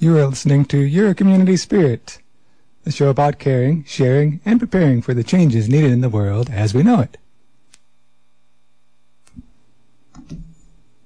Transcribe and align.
You 0.00 0.16
are 0.16 0.26
listening 0.26 0.64
to 0.66 0.78
Your 0.78 1.12
Community 1.12 1.56
Spirit, 1.56 2.20
the 2.84 2.92
show 2.92 3.08
about 3.08 3.40
caring, 3.40 3.82
sharing, 3.82 4.40
and 4.44 4.60
preparing 4.60 5.02
for 5.02 5.12
the 5.12 5.24
changes 5.24 5.68
needed 5.68 5.90
in 5.90 6.02
the 6.02 6.08
world 6.08 6.48
as 6.50 6.72
we 6.72 6.84
know 6.84 7.00
it. 7.00 7.16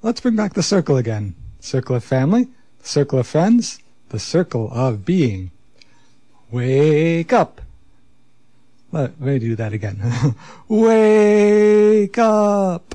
Let's 0.03 0.21
bring 0.21 0.37
back 0.37 0.53
the 0.53 0.63
circle 0.63 0.99
again. 0.99 1.35
Circle 1.59 1.97
of 1.97 2.05
family, 2.05 2.49
circle 2.83 3.19
of 3.19 3.27
friends, 3.27 3.79
the 4.11 4.19
circle 4.19 4.69
of 4.71 5.07
being. 5.07 5.53
Wake 6.51 7.33
up! 7.33 7.63
Let 8.91 9.19
me 9.19 9.39
do 9.39 9.57
that 9.57 9.73
again. 9.73 10.35
Wake 10.69 12.19
up! 12.19 12.95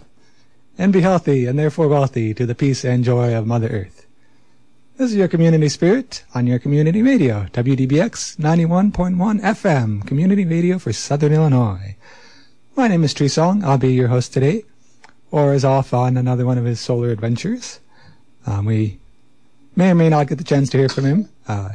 And 0.77 0.93
be 0.93 1.01
healthy 1.01 1.47
and 1.47 1.57
therefore 1.57 1.87
wealthy 1.87 2.35
to 2.35 2.45
the 2.45 2.53
peace 2.53 2.85
and 2.85 3.03
joy 3.03 3.33
of 3.33 3.47
Mother 3.47 3.69
Earth. 3.69 3.96
This 4.97 5.11
is 5.11 5.17
your 5.17 5.27
community 5.27 5.69
spirit 5.69 6.23
on 6.33 6.47
your 6.47 6.57
community 6.57 7.03
radio, 7.03 7.45
WDBX 7.53 8.37
91.1 8.37 9.41
FM, 9.41 10.07
community 10.07 10.43
radio 10.43 10.79
for 10.79 10.91
Southern 10.91 11.33
Illinois. 11.33 11.95
My 12.75 12.87
name 12.87 13.03
is 13.03 13.13
Tree 13.13 13.27
Song. 13.27 13.63
I'll 13.63 13.77
be 13.77 13.93
your 13.93 14.07
host 14.07 14.33
today. 14.33 14.63
Orr 15.29 15.53
is 15.53 15.63
off 15.63 15.93
on 15.93 16.17
another 16.17 16.47
one 16.47 16.57
of 16.57 16.65
his 16.65 16.79
solar 16.79 17.11
adventures. 17.11 17.79
Um, 18.47 18.65
we 18.65 18.97
may 19.75 19.91
or 19.91 19.93
may 19.93 20.09
not 20.09 20.29
get 20.29 20.39
the 20.39 20.43
chance 20.43 20.67
to 20.71 20.79
hear 20.79 20.89
from 20.89 21.05
him, 21.05 21.29
uh, 21.47 21.73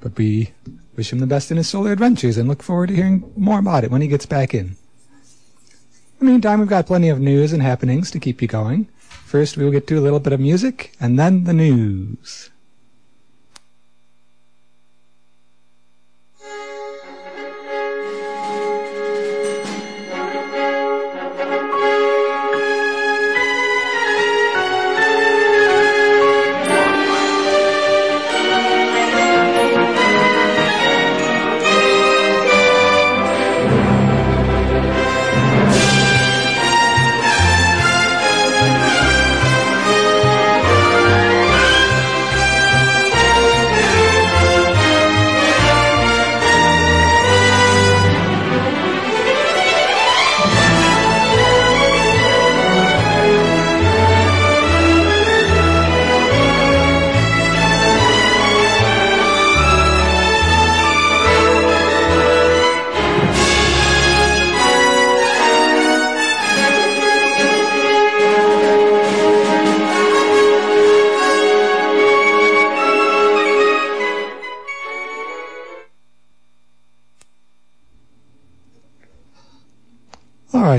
but 0.00 0.18
we 0.18 0.50
wish 0.96 1.12
him 1.12 1.20
the 1.20 1.26
best 1.28 1.52
in 1.52 1.58
his 1.58 1.68
solar 1.68 1.92
adventures 1.92 2.36
and 2.36 2.48
look 2.48 2.64
forward 2.64 2.88
to 2.88 2.96
hearing 2.96 3.32
more 3.36 3.60
about 3.60 3.84
it 3.84 3.92
when 3.92 4.02
he 4.02 4.08
gets 4.08 4.26
back 4.26 4.52
in. 4.52 4.74
In 4.74 4.76
the 6.18 6.24
meantime, 6.24 6.58
we've 6.58 6.68
got 6.68 6.86
plenty 6.86 7.10
of 7.10 7.20
news 7.20 7.52
and 7.52 7.62
happenings 7.62 8.10
to 8.10 8.18
keep 8.18 8.42
you 8.42 8.48
going. 8.48 8.88
First, 9.24 9.56
we 9.56 9.64
will 9.64 9.70
get 9.70 9.86
to 9.86 10.00
a 10.00 10.02
little 10.02 10.18
bit 10.18 10.32
of 10.32 10.40
music, 10.40 10.96
and 10.98 11.16
then 11.16 11.44
the 11.44 11.52
news. 11.52 12.50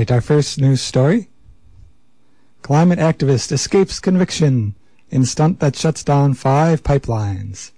Right, 0.08 0.14
our 0.14 0.20
first 0.20 0.58
news 0.58 0.80
story. 0.80 1.28
Climate 2.62 2.98
activist 2.98 3.52
escapes 3.52 4.00
conviction 4.00 4.74
in 5.10 5.24
stunt 5.24 5.60
that 5.60 5.76
shuts 5.76 6.02
down 6.02 6.34
five 6.34 6.82
pipelines. 6.82 7.72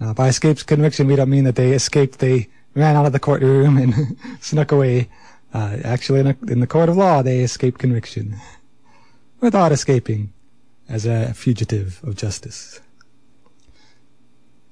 Now, 0.00 0.12
by 0.12 0.28
escapes 0.28 0.62
conviction, 0.62 1.06
we 1.06 1.16
don't 1.16 1.30
mean 1.30 1.44
that 1.44 1.56
they 1.56 1.72
escaped, 1.72 2.18
they 2.18 2.48
ran 2.74 2.96
out 2.96 3.06
of 3.06 3.12
the 3.12 3.20
courtroom 3.20 3.76
and 3.76 4.16
snuck 4.40 4.72
away. 4.72 5.08
Uh, 5.54 5.78
actually, 5.84 6.20
in, 6.20 6.26
a, 6.28 6.36
in 6.48 6.60
the 6.60 6.66
court 6.66 6.88
of 6.88 6.96
law, 6.96 7.22
they 7.22 7.40
escaped 7.40 7.78
conviction 7.78 8.36
without 9.40 9.72
escaping 9.72 10.32
as 10.88 11.06
a 11.06 11.34
fugitive 11.34 12.00
of 12.04 12.16
justice. 12.16 12.80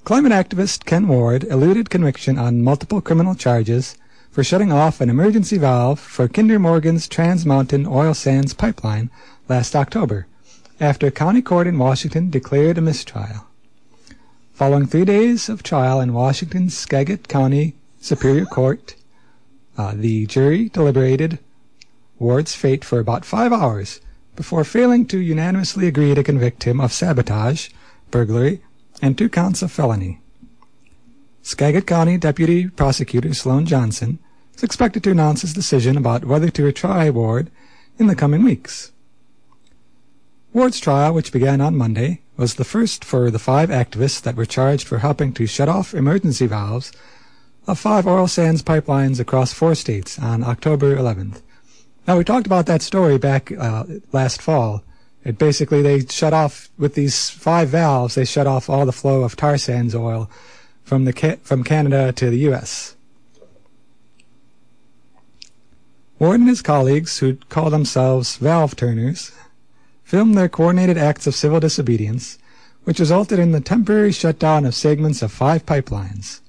Climate 0.04 0.32
activist 0.32 0.84
Ken 0.86 1.06
Ward 1.08 1.44
eluded 1.44 1.90
conviction 1.90 2.38
on 2.38 2.62
multiple 2.62 3.00
criminal 3.00 3.34
charges 3.34 3.96
for 4.30 4.44
shutting 4.44 4.72
off 4.72 5.00
an 5.00 5.10
emergency 5.10 5.58
valve 5.58 5.98
for 5.98 6.28
Kinder 6.28 6.58
Morgan's 6.58 7.08
Trans 7.08 7.44
Mountain 7.44 7.86
oil 7.86 8.14
sands 8.14 8.54
pipeline 8.54 9.10
last 9.48 9.74
October, 9.74 10.26
after 10.78 11.08
a 11.08 11.10
county 11.10 11.42
court 11.42 11.66
in 11.66 11.78
Washington 11.78 12.30
declared 12.30 12.78
a 12.78 12.80
mistrial. 12.80 13.46
Following 14.52 14.86
three 14.86 15.04
days 15.04 15.48
of 15.48 15.62
trial 15.62 16.00
in 16.00 16.12
Washington's 16.12 16.76
Skagit 16.76 17.26
County 17.26 17.74
Superior 18.00 18.44
Court, 18.44 18.94
uh, 19.76 19.94
the 19.96 20.26
jury 20.26 20.68
deliberated 20.68 21.38
Ward's 22.18 22.54
fate 22.54 22.84
for 22.84 23.00
about 23.00 23.24
five 23.24 23.52
hours 23.52 24.00
before 24.36 24.62
failing 24.62 25.06
to 25.06 25.18
unanimously 25.18 25.88
agree 25.88 26.14
to 26.14 26.22
convict 26.22 26.64
him 26.64 26.80
of 26.80 26.92
sabotage, 26.92 27.70
burglary, 28.10 28.62
and 29.02 29.18
two 29.18 29.28
counts 29.28 29.62
of 29.62 29.72
felony. 29.72 30.20
Skagit 31.42 31.86
County 31.86 32.18
Deputy 32.18 32.68
Prosecutor 32.68 33.32
Sloan 33.32 33.64
Johnson 33.64 34.18
is 34.54 34.62
expected 34.62 35.02
to 35.04 35.10
announce 35.10 35.40
his 35.40 35.54
decision 35.54 35.96
about 35.96 36.24
whether 36.24 36.50
to 36.50 36.62
retry 36.62 37.12
Ward 37.12 37.50
in 37.98 38.08
the 38.08 38.14
coming 38.14 38.44
weeks. 38.44 38.92
Ward's 40.52 40.80
trial, 40.80 41.14
which 41.14 41.32
began 41.32 41.60
on 41.60 41.76
Monday, 41.76 42.20
was 42.36 42.56
the 42.56 42.64
first 42.64 43.04
for 43.04 43.30
the 43.30 43.38
five 43.38 43.70
activists 43.70 44.20
that 44.22 44.36
were 44.36 44.44
charged 44.44 44.86
for 44.86 44.98
helping 44.98 45.32
to 45.32 45.46
shut 45.46 45.68
off 45.68 45.94
emergency 45.94 46.46
valves 46.46 46.92
of 47.66 47.78
five 47.78 48.06
oil 48.06 48.26
sands 48.26 48.62
pipelines 48.62 49.20
across 49.20 49.52
four 49.52 49.74
states 49.74 50.18
on 50.18 50.44
October 50.44 50.96
11th. 50.96 51.40
Now, 52.06 52.18
we 52.18 52.24
talked 52.24 52.46
about 52.46 52.66
that 52.66 52.82
story 52.82 53.16
back 53.16 53.52
uh, 53.52 53.84
last 54.12 54.42
fall. 54.42 54.82
It 55.24 55.38
basically, 55.38 55.80
they 55.82 56.04
shut 56.06 56.32
off, 56.32 56.68
with 56.78 56.94
these 56.94 57.30
five 57.30 57.68
valves, 57.68 58.14
they 58.14 58.24
shut 58.24 58.46
off 58.46 58.68
all 58.68 58.84
the 58.84 58.92
flow 58.92 59.22
of 59.22 59.36
tar 59.36 59.56
sands 59.56 59.94
oil 59.94 60.28
from, 60.84 61.04
the, 61.04 61.38
from 61.42 61.64
Canada 61.64 62.12
to 62.12 62.30
the 62.30 62.38
U.S. 62.38 62.96
Ward 66.18 66.40
and 66.40 66.48
his 66.48 66.62
colleagues, 66.62 67.18
who 67.18 67.36
call 67.48 67.70
themselves 67.70 68.36
valve 68.36 68.76
turners, 68.76 69.32
filmed 70.04 70.36
their 70.36 70.48
coordinated 70.48 70.98
acts 70.98 71.26
of 71.26 71.34
civil 71.34 71.60
disobedience, 71.60 72.38
which 72.84 73.00
resulted 73.00 73.38
in 73.38 73.52
the 73.52 73.60
temporary 73.60 74.12
shutdown 74.12 74.66
of 74.66 74.74
segments 74.74 75.22
of 75.22 75.32
five 75.32 75.64
pipelines 75.64 76.40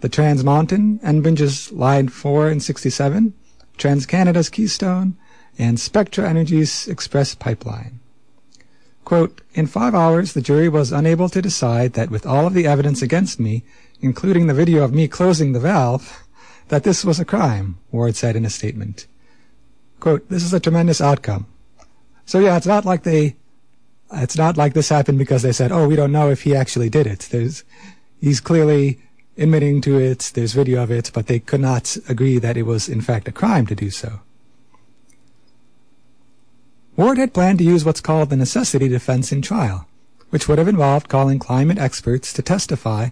the 0.00 0.08
Trans 0.10 0.44
Mountain, 0.44 0.98
Enbridge's 0.98 1.72
Line 1.72 2.08
4 2.08 2.48
and 2.48 2.62
67, 2.62 3.32
TransCanada's 3.78 4.50
Keystone, 4.50 5.16
and 5.58 5.80
Spectra 5.80 6.28
Energy's 6.28 6.86
Express 6.88 7.34
Pipeline. 7.34 8.00
Quote, 9.04 9.42
In 9.54 9.66
five 9.66 9.94
hours, 9.94 10.32
the 10.32 10.40
jury 10.40 10.68
was 10.68 10.92
unable 10.92 11.28
to 11.28 11.42
decide 11.42 11.92
that 11.92 12.10
with 12.10 12.26
all 12.26 12.46
of 12.46 12.54
the 12.54 12.66
evidence 12.66 13.02
against 13.02 13.38
me, 13.38 13.64
including 14.00 14.46
the 14.46 14.54
video 14.54 14.82
of 14.82 14.94
me 14.94 15.08
closing 15.08 15.52
the 15.52 15.60
valve, 15.60 16.26
that 16.68 16.84
this 16.84 17.04
was 17.04 17.20
a 17.20 17.24
crime, 17.24 17.78
Ward 17.92 18.16
said 18.16 18.36
in 18.36 18.44
a 18.44 18.50
statement. 18.50 19.06
Quote, 20.00 20.28
This 20.28 20.42
is 20.42 20.54
a 20.54 20.60
tremendous 20.60 21.00
outcome. 21.00 21.46
So 22.24 22.38
yeah, 22.38 22.56
it's 22.56 22.66
not 22.66 22.84
like 22.84 23.02
they, 23.02 23.36
it's 24.12 24.36
not 24.36 24.56
like 24.56 24.72
this 24.72 24.88
happened 24.88 25.18
because 25.18 25.42
they 25.42 25.52
said, 25.52 25.72
oh, 25.72 25.86
we 25.86 25.96
don't 25.96 26.12
know 26.12 26.30
if 26.30 26.42
he 26.42 26.54
actually 26.54 26.88
did 26.88 27.06
it. 27.06 27.28
There's, 27.30 27.64
he's 28.20 28.40
clearly 28.40 29.00
admitting 29.36 29.80
to 29.82 29.98
it, 29.98 30.32
there's 30.34 30.52
video 30.52 30.82
of 30.82 30.90
it, 30.90 31.10
but 31.12 31.26
they 31.26 31.40
could 31.40 31.60
not 31.60 31.96
agree 32.08 32.38
that 32.38 32.56
it 32.56 32.62
was 32.62 32.88
in 32.88 33.00
fact 33.00 33.28
a 33.28 33.32
crime 33.32 33.66
to 33.66 33.74
do 33.74 33.90
so. 33.90 34.20
Ward 36.96 37.18
had 37.18 37.34
planned 37.34 37.58
to 37.58 37.64
use 37.64 37.84
what's 37.84 38.00
called 38.00 38.30
the 38.30 38.36
necessity 38.36 38.88
defense 38.88 39.32
in 39.32 39.42
trial, 39.42 39.88
which 40.30 40.46
would 40.46 40.58
have 40.58 40.68
involved 40.68 41.08
calling 41.08 41.40
climate 41.40 41.78
experts 41.78 42.32
to 42.32 42.42
testify 42.42 43.08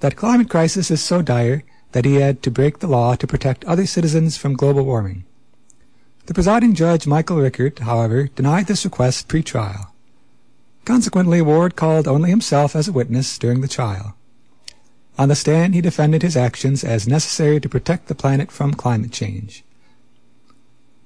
that 0.00 0.16
climate 0.16 0.50
crisis 0.50 0.90
is 0.90 1.02
so 1.02 1.22
dire 1.22 1.64
that 1.92 2.04
he 2.04 2.16
had 2.16 2.42
to 2.42 2.50
break 2.50 2.80
the 2.80 2.86
law 2.86 3.14
to 3.14 3.26
protect 3.26 3.64
other 3.64 3.86
citizens 3.86 4.36
from 4.36 4.56
global 4.56 4.84
warming. 4.84 5.24
The 6.26 6.34
presiding 6.34 6.74
judge, 6.74 7.06
Michael 7.06 7.38
Rickert, 7.38 7.78
however, 7.78 8.26
denied 8.26 8.66
this 8.66 8.84
request 8.84 9.28
pre-trial. 9.28 9.94
Consequently, 10.84 11.40
Ward 11.40 11.76
called 11.76 12.06
only 12.06 12.28
himself 12.28 12.76
as 12.76 12.88
a 12.88 12.92
witness 12.92 13.38
during 13.38 13.62
the 13.62 13.68
trial. 13.68 14.16
On 15.16 15.28
the 15.28 15.34
stand, 15.34 15.74
he 15.74 15.80
defended 15.80 16.22
his 16.22 16.36
actions 16.36 16.84
as 16.84 17.08
necessary 17.08 17.60
to 17.60 17.68
protect 17.68 18.08
the 18.08 18.14
planet 18.14 18.50
from 18.50 18.74
climate 18.74 19.12
change. 19.12 19.64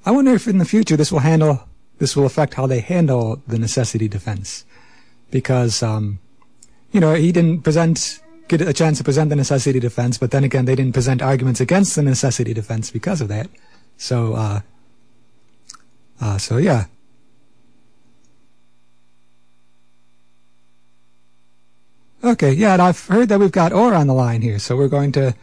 I 0.04 0.10
wonder 0.10 0.32
if 0.32 0.48
in 0.48 0.58
the 0.58 0.64
future 0.64 0.96
this 0.96 1.12
will 1.12 1.20
handle 1.20 1.67
this 1.98 2.16
will 2.16 2.26
affect 2.26 2.54
how 2.54 2.66
they 2.66 2.80
handle 2.80 3.42
the 3.46 3.58
necessity 3.58 4.08
defense, 4.08 4.64
because 5.30 5.82
um, 5.82 6.18
you 6.92 7.00
know, 7.00 7.14
he 7.14 7.32
didn't 7.32 7.62
present 7.62 8.20
get 8.48 8.62
a 8.62 8.72
chance 8.72 8.98
to 8.98 9.04
present 9.04 9.28
the 9.28 9.36
necessity 9.36 9.78
defense, 9.78 10.16
but 10.16 10.30
then 10.30 10.42
again, 10.42 10.64
they 10.64 10.74
didn't 10.74 10.94
present 10.94 11.20
arguments 11.20 11.60
against 11.60 11.94
the 11.94 12.02
necessity 12.02 12.54
defense 12.54 12.90
because 12.90 13.20
of 13.20 13.28
that. 13.28 13.48
So, 13.98 14.34
uh, 14.34 14.60
uh, 16.20 16.38
so 16.38 16.56
yeah. 16.56 16.86
Okay, 22.24 22.52
yeah, 22.52 22.72
and 22.72 22.82
I've 22.82 23.06
heard 23.06 23.28
that 23.28 23.38
we've 23.38 23.52
got 23.52 23.72
Orr 23.72 23.94
on 23.94 24.08
the 24.08 24.14
line 24.14 24.42
here, 24.42 24.58
so 24.58 24.76
we're 24.76 24.88
going 24.88 25.12
to 25.12 25.36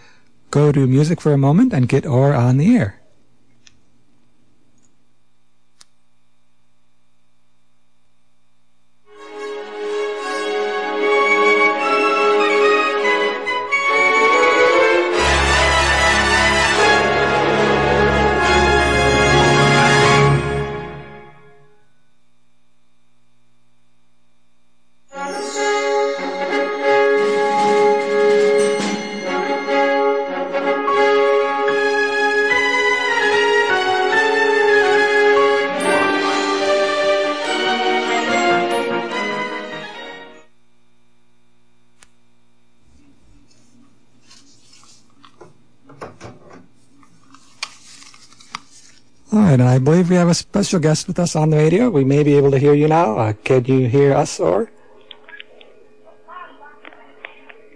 go 0.51 0.71
to 0.71 0.87
music 0.87 1.21
for 1.21 1.31
a 1.31 1.37
moment 1.37 1.71
and 1.73 1.87
get 1.87 2.05
Orr 2.05 2.33
on 2.33 2.57
the 2.57 2.75
air. 2.75 2.99
Special 50.65 50.79
guest 50.79 51.07
with 51.07 51.19
us 51.19 51.35
on 51.35 51.51
the 51.51 51.57
radio. 51.57 51.91
We 51.91 52.03
may 52.03 52.23
be 52.23 52.33
able 52.33 52.49
to 52.49 52.57
hear 52.57 52.73
you 52.73 52.87
now. 52.87 53.19
Uh, 53.19 53.33
can 53.43 53.65
you 53.65 53.87
hear 53.87 54.15
us, 54.15 54.39
Orr? 54.39 54.71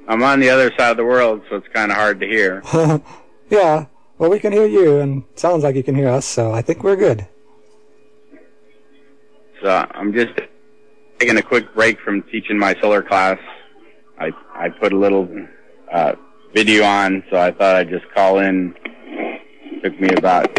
I'm 0.08 0.24
on 0.24 0.40
the 0.40 0.50
other 0.50 0.72
side 0.76 0.90
of 0.90 0.98
the 0.98 1.06
world, 1.06 1.44
so 1.48 1.58
it's 1.58 1.68
kind 1.68 1.92
of 1.92 1.98
hard 1.98 2.20
to 2.20 2.26
hear. 2.26 2.64
yeah, 3.52 3.86
well, 4.18 4.32
we 4.32 4.40
can 4.40 4.52
hear 4.52 4.66
you, 4.66 5.02
and 5.02 5.22
it 5.32 5.40
sounds 5.40 5.64
like 5.64 5.76
you 5.76 5.84
can 5.84 5.94
hear 5.94 6.10
us, 6.10 6.26
so 6.26 6.52
I 6.52 6.64
think 6.64 6.84
we're 6.84 6.96
good. 6.96 7.28
So 9.62 9.86
I'm 9.92 10.12
just 10.12 10.34
taking 11.20 11.38
a 11.38 11.44
quick 11.44 11.72
break 11.76 12.00
from 12.00 12.24
teaching 12.24 12.58
my 12.58 12.74
solar 12.82 13.04
class. 13.04 13.38
I 14.18 14.32
I 14.56 14.70
put 14.70 14.94
a 14.94 14.98
little 14.98 15.30
uh, 15.92 16.14
video 16.56 16.86
on, 16.86 17.24
so 17.30 17.38
I 17.38 17.52
thought 17.52 17.76
I'd 17.76 17.90
just 17.90 18.10
call 18.16 18.40
in. 18.40 18.74
It 18.84 19.84
took 19.84 20.02
me 20.02 20.10
about 20.18 20.50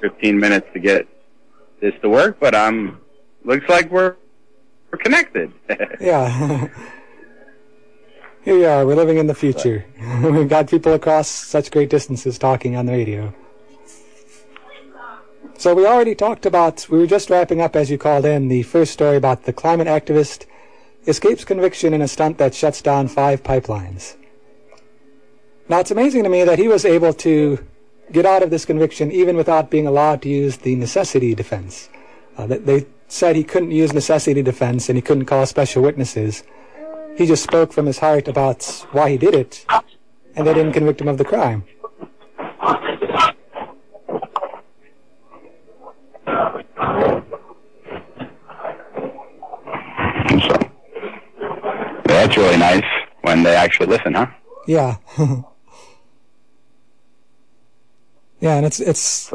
15 0.00 0.38
minutes 0.38 0.68
to 0.74 0.78
get 0.78 1.08
this 1.82 1.92
to 2.00 2.08
work, 2.08 2.38
but 2.40 2.54
um, 2.54 2.98
looks 3.44 3.68
like 3.68 3.90
we're 3.90 4.16
we're 4.90 4.98
connected. 4.98 5.52
yeah. 6.00 6.68
Here 8.44 8.56
we 8.56 8.64
are. 8.64 8.86
We're 8.86 8.96
living 8.96 9.18
in 9.18 9.26
the 9.26 9.34
future. 9.34 9.84
We've 10.22 10.48
got 10.48 10.68
people 10.68 10.94
across 10.94 11.28
such 11.28 11.70
great 11.70 11.90
distances 11.90 12.38
talking 12.38 12.76
on 12.76 12.86
the 12.86 12.92
radio. 12.92 13.34
So 15.58 15.74
we 15.76 15.86
already 15.86 16.16
talked 16.16 16.44
about, 16.44 16.88
we 16.88 16.98
were 16.98 17.06
just 17.06 17.30
wrapping 17.30 17.60
up 17.60 17.76
as 17.76 17.88
you 17.88 17.98
called 17.98 18.24
in, 18.24 18.48
the 18.48 18.64
first 18.64 18.92
story 18.92 19.16
about 19.16 19.44
the 19.44 19.52
climate 19.52 19.86
activist 19.86 20.46
escapes 21.06 21.44
conviction 21.44 21.94
in 21.94 22.02
a 22.02 22.08
stunt 22.08 22.38
that 22.38 22.52
shuts 22.52 22.82
down 22.82 23.06
five 23.06 23.44
pipelines. 23.44 24.16
Now 25.68 25.78
it's 25.78 25.92
amazing 25.92 26.24
to 26.24 26.28
me 26.28 26.42
that 26.42 26.58
he 26.58 26.66
was 26.66 26.84
able 26.84 27.12
to 27.14 27.64
get 28.12 28.26
out 28.26 28.42
of 28.42 28.50
this 28.50 28.64
conviction 28.64 29.10
even 29.10 29.36
without 29.36 29.70
being 29.70 29.86
allowed 29.86 30.22
to 30.22 30.28
use 30.28 30.58
the 30.58 30.76
necessity 30.76 31.34
defense. 31.34 31.88
Uh, 32.36 32.46
they 32.46 32.86
said 33.08 33.36
he 33.36 33.44
couldn't 33.44 33.70
use 33.70 33.92
necessity 33.92 34.42
defense 34.42 34.88
and 34.88 34.96
he 34.96 35.02
couldn't 35.02 35.26
call 35.26 35.44
special 35.46 35.82
witnesses. 35.82 36.44
He 37.16 37.26
just 37.26 37.42
spoke 37.42 37.72
from 37.72 37.86
his 37.86 37.98
heart 37.98 38.28
about 38.28 38.64
why 38.92 39.10
he 39.10 39.18
did 39.18 39.34
it, 39.34 39.66
and 40.34 40.46
they 40.46 40.54
didn't 40.54 40.72
convict 40.72 41.00
him 41.00 41.08
of 41.08 41.18
the 41.18 41.24
crime. 41.24 41.64
That's 52.06 52.36
really 52.36 52.56
nice 52.56 52.84
when 53.22 53.42
they 53.42 53.54
actually 53.54 53.88
listen, 53.88 54.14
huh? 54.14 54.26
Yeah. 54.66 54.96
Yeah, 58.42 58.56
and 58.56 58.66
it's 58.66 58.80
it's 58.80 59.32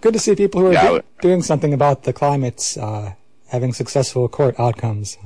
good 0.00 0.12
to 0.12 0.20
see 0.20 0.36
people 0.36 0.60
who 0.60 0.68
are 0.68 0.72
yeah, 0.72 0.88
do, 0.88 1.02
doing 1.20 1.42
something 1.42 1.74
about 1.74 2.04
the 2.04 2.12
climate 2.12 2.76
uh, 2.80 3.10
having 3.48 3.72
successful 3.72 4.28
court 4.28 4.54
outcomes. 4.56 5.18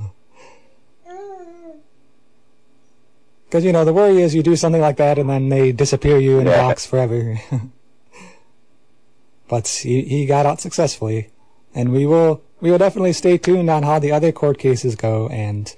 Because 3.45 3.63
you 3.63 3.71
know 3.71 3.85
the 3.85 3.93
worry 3.93 4.23
is 4.23 4.33
you 4.33 4.41
do 4.41 4.55
something 4.55 4.81
like 4.81 4.97
that 4.97 5.19
and 5.19 5.29
then 5.29 5.49
they 5.49 5.71
disappear 5.71 6.17
you 6.17 6.39
in 6.39 6.47
yeah. 6.47 6.53
a 6.53 6.57
box 6.57 6.87
forever. 6.87 7.39
but 9.47 9.67
he, 9.67 10.01
he 10.01 10.25
got 10.25 10.47
out 10.47 10.59
successfully, 10.59 11.29
and 11.75 11.91
we 11.91 12.07
will 12.07 12.41
we 12.59 12.71
will 12.71 12.79
definitely 12.79 13.13
stay 13.13 13.37
tuned 13.37 13.69
on 13.69 13.83
how 13.83 13.99
the 13.99 14.11
other 14.11 14.31
court 14.31 14.57
cases 14.57 14.95
go 14.95 15.29
and 15.29 15.75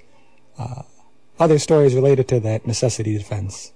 uh, 0.58 0.80
other 1.38 1.58
stories 1.58 1.94
related 1.94 2.26
to 2.28 2.40
that 2.40 2.66
necessity 2.66 3.18
defense. 3.18 3.72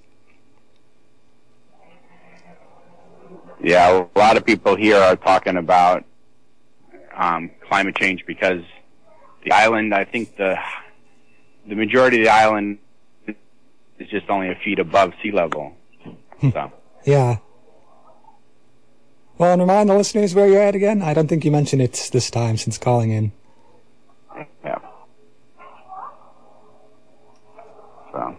Yeah, 3.63 4.07
a 4.15 4.19
lot 4.19 4.37
of 4.37 4.45
people 4.45 4.75
here 4.75 4.97
are 4.97 5.15
talking 5.15 5.57
about 5.57 6.05
um, 7.15 7.51
climate 7.69 7.95
change 7.97 8.25
because 8.27 8.63
the 9.45 9.53
island, 9.53 9.95
I 9.95 10.05
think 10.05 10.37
the 10.37 10.57
the 11.69 11.77
majority 11.77 12.19
of 12.19 12.25
the 12.25 12.31
island 12.31 12.79
is 13.99 14.09
just 14.09 14.29
only 14.29 14.51
a 14.51 14.57
feet 14.57 14.81
above 14.81 15.13
sea 15.23 15.31
level. 15.31 15.77
Hmm. 16.41 16.51
So. 16.51 16.73
yeah. 17.05 17.37
Well, 19.39 19.53
and 19.53 19.63
remind 19.63 19.89
the 19.89 19.95
listeners 19.97 20.35
where 20.35 20.49
you're 20.49 20.61
at 20.61 20.75
again. 20.75 21.01
I 21.03 21.15
don't 21.15 21.29
think 21.29 21.45
you 21.45 21.53
mentioned 21.53 21.83
it 21.83 22.11
this 22.13 22.31
time 22.31 22.57
since 22.57 22.79
calling 22.79 23.11
in. 23.11 23.33
Yeah. 24.65 24.79
So. 28.13 28.39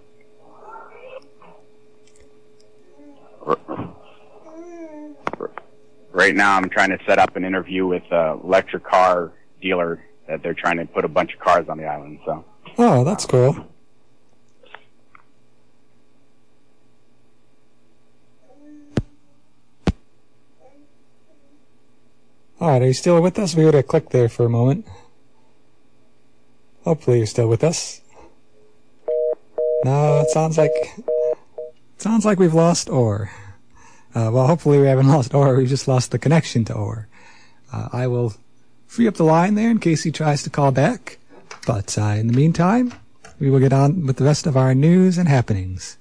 Right 6.13 6.35
now 6.35 6.55
I'm 6.55 6.69
trying 6.69 6.89
to 6.89 6.99
set 7.05 7.19
up 7.19 7.35
an 7.35 7.43
interview 7.43 7.85
with 7.85 8.03
a 8.11 8.39
electric 8.43 8.85
car 8.85 9.33
dealer 9.61 10.05
that 10.27 10.41
they're 10.41 10.53
trying 10.53 10.77
to 10.77 10.85
put 10.85 11.03
a 11.03 11.09
bunch 11.09 11.33
of 11.33 11.39
cars 11.39 11.67
on 11.67 11.77
the 11.77 11.85
island. 11.85 12.19
So. 12.25 12.45
Oh, 12.77 13.03
that's 13.03 13.25
cool. 13.25 13.67
All 22.61 22.69
right, 22.69 22.81
are 22.81 22.87
you 22.87 22.93
still 22.93 23.21
with 23.21 23.37
us? 23.37 23.55
We 23.55 23.65
would 23.65 23.73
have 23.73 23.87
clicked 23.87 24.11
there 24.11 24.29
for 24.29 24.45
a 24.45 24.49
moment. 24.49 24.87
Hopefully 26.85 27.17
you're 27.17 27.27
still 27.27 27.49
with 27.49 27.63
us. 27.63 27.99
No, 29.83 30.21
it 30.21 30.29
sounds 30.29 30.57
like 30.57 30.71
it 30.97 32.01
sounds 32.01 32.23
like 32.23 32.39
we've 32.39 32.53
lost 32.53 32.89
Orr. 32.89 33.31
Uh, 34.15 34.29
well, 34.31 34.47
hopefully 34.47 34.79
we 34.79 34.87
haven't 34.87 35.07
lost 35.15 35.33
Orr. 35.33 35.55
We've 35.55 35.67
just 35.67 35.87
lost 35.87 36.11
the 36.11 36.19
connection 36.19 36.65
to 36.65 36.73
Orr. 36.73 37.07
Uh, 37.71 37.89
I 37.91 38.07
will 38.07 38.35
free 38.87 39.07
up 39.07 39.15
the 39.15 39.23
line 39.23 39.55
there 39.55 39.71
in 39.71 39.79
case 39.79 40.03
he 40.03 40.11
tries 40.11 40.43
to 40.43 40.49
call 40.49 40.71
back. 40.71 41.17
But 41.65 41.97
uh, 41.97 42.15
in 42.17 42.27
the 42.27 42.33
meantime, 42.33 42.93
we 43.39 43.49
will 43.49 43.59
get 43.59 43.73
on 43.73 44.05
with 44.05 44.17
the 44.17 44.25
rest 44.25 44.45
of 44.45 44.57
our 44.57 44.75
news 44.75 45.17
and 45.17 45.27
happenings. 45.27 45.97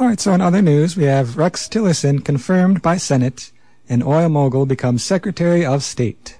All 0.00 0.08
right, 0.08 0.18
so 0.18 0.32
in 0.32 0.40
other 0.40 0.62
news, 0.62 0.96
we 0.96 1.04
have 1.04 1.36
Rex 1.36 1.68
Tillerson 1.68 2.24
confirmed 2.24 2.80
by 2.80 2.96
Senate, 2.96 3.52
and 3.88 4.02
oil 4.02 4.28
mogul 4.28 4.66
becomes 4.66 5.04
Secretary 5.04 5.64
of 5.64 5.82
State. 5.82 6.38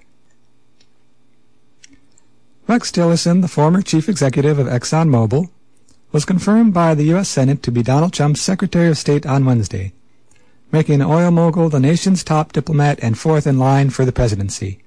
Rex 2.67 2.91
Tillerson, 2.91 3.43
the 3.43 3.49
former 3.49 3.83
chief 3.83 4.09
executive 4.09 4.59
of 4.59 4.67
ExxonMobil, 4.67 5.51
was 6.13 6.27
confirmed 6.27 6.75
by 6.75 6.95
the 6.95 7.05
U.S. 7.05 7.29
Senate 7.29 7.63
to 7.63 7.73
be 7.73 7.83
Donald 7.83 8.13
Trump's 8.13 8.43
Secretary 8.43 8.89
of 8.89 8.99
State 8.99 9.25
on 9.25 9.47
Wednesday, 9.47 9.95
making 10.71 10.99
the 10.99 11.07
oil 11.07 11.31
mogul 11.31 11.71
the 11.71 11.81
nation's 11.81 12.23
top 12.23 12.53
diplomat 12.53 12.99
and 13.03 13.19
fourth 13.19 13.47
in 13.47 13.59
line 13.59 13.89
for 13.89 14.05
the 14.05 14.13
presidency. 14.13 14.79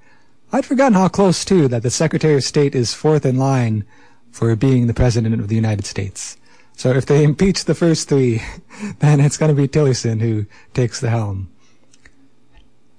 I'd 0.52 0.66
forgotten 0.66 0.94
how 0.94 1.08
close, 1.08 1.44
too, 1.44 1.68
that 1.68 1.82
the 1.82 1.90
Secretary 1.90 2.36
of 2.36 2.44
State 2.44 2.76
is 2.76 2.94
fourth 2.94 3.26
in 3.26 3.38
line 3.38 3.86
for 4.32 4.56
being 4.56 4.86
the 4.86 4.94
President 4.94 5.40
of 5.42 5.48
the 5.48 5.56
United 5.56 5.86
States. 5.86 6.38
So 6.78 6.92
if 6.92 7.08
they 7.08 7.24
impeach 7.24 7.66
the 7.66 7.74
first 7.74 8.08
three, 8.08 8.44
then 9.00 9.20
it's 9.20 9.38
going 9.38 9.54
to 9.54 9.60
be 9.60 9.68
Tillerson 9.68 10.22
who 10.22 10.46
takes 10.74 11.00
the 11.00 11.10
helm. 11.10 11.50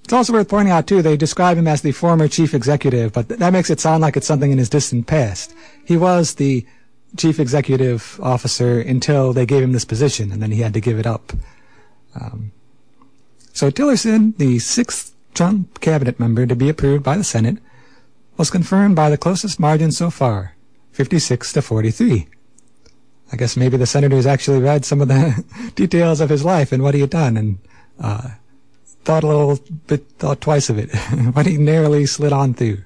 It's 0.03 0.13
also 0.13 0.33
worth 0.33 0.49
pointing 0.49 0.73
out, 0.73 0.87
too, 0.87 1.03
they 1.03 1.17
describe 1.17 1.59
him 1.59 1.67
as 1.67 1.83
the 1.83 1.93
former 1.93 2.29
chief 2.29 2.55
executive, 2.55 3.13
but 3.13 3.29
that 3.29 3.53
makes 3.53 3.71
it 3.71 3.81
sound 3.81 4.03
like 4.03 4.17
it's 4.17 4.27
something 4.27 4.51
in 4.51 4.59
his 4.59 4.69
distant 4.69 5.07
past. 5.07 5.55
He 5.85 5.97
was 5.97 6.35
the 6.35 6.65
chief 7.17 7.41
executive 7.41 8.21
officer 8.23 8.81
until 8.81 9.33
they 9.33 9.47
gave 9.47 9.63
him 9.63 9.73
this 9.73 9.85
position, 9.85 10.33
and 10.33 10.43
then 10.43 10.51
he 10.51 10.61
had 10.61 10.75
to 10.75 10.81
give 10.81 10.99
it 10.99 11.07
up. 11.07 11.33
Um, 12.15 12.53
so 13.53 13.71
Tillerson, 13.71 14.37
the 14.37 14.59
sixth 14.59 15.15
Trump 15.35 15.81
cabinet 15.81 16.21
member 16.21 16.47
to 16.47 16.57
be 16.57 16.69
approved 16.69 17.05
by 17.05 17.17
the 17.17 17.25
Senate, 17.25 17.59
was 18.37 18.51
confirmed 18.51 18.97
by 18.97 19.09
the 19.09 19.19
closest 19.19 19.59
margin 19.59 19.93
so 19.93 20.11
far, 20.11 20.55
56 20.93 21.53
to 21.55 21.63
43. 21.63 22.29
I 23.33 23.37
guess 23.37 23.57
maybe 23.57 23.77
the 23.77 23.87
senators 23.87 24.27
actually 24.27 24.61
read 24.61 24.85
some 24.85 25.01
of 25.01 25.09
the 25.09 25.45
details 25.75 26.21
of 26.21 26.31
his 26.31 26.45
life 26.45 26.71
and 26.73 26.83
what 26.83 26.95
he 26.95 27.01
had 27.01 27.11
done, 27.11 27.37
and 27.37 27.59
uh, 27.99 28.31
thought 29.05 29.25
a 29.25 29.27
little 29.27 29.59
bit, 29.87 30.09
thought 30.19 30.41
twice 30.41 30.69
of 30.71 30.79
it, 30.79 30.91
but 31.35 31.47
he 31.47 31.57
narrowly 31.57 32.07
slid 32.07 32.33
on 32.33 32.55
through. 32.55 32.83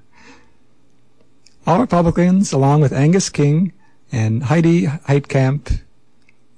All 1.66 1.80
Republicans, 1.80 2.52
along 2.52 2.80
with 2.80 2.92
Angus 2.92 3.28
King 3.28 3.72
and 4.12 4.44
Heidi 4.44 4.86
Heitkamp, 4.86 5.80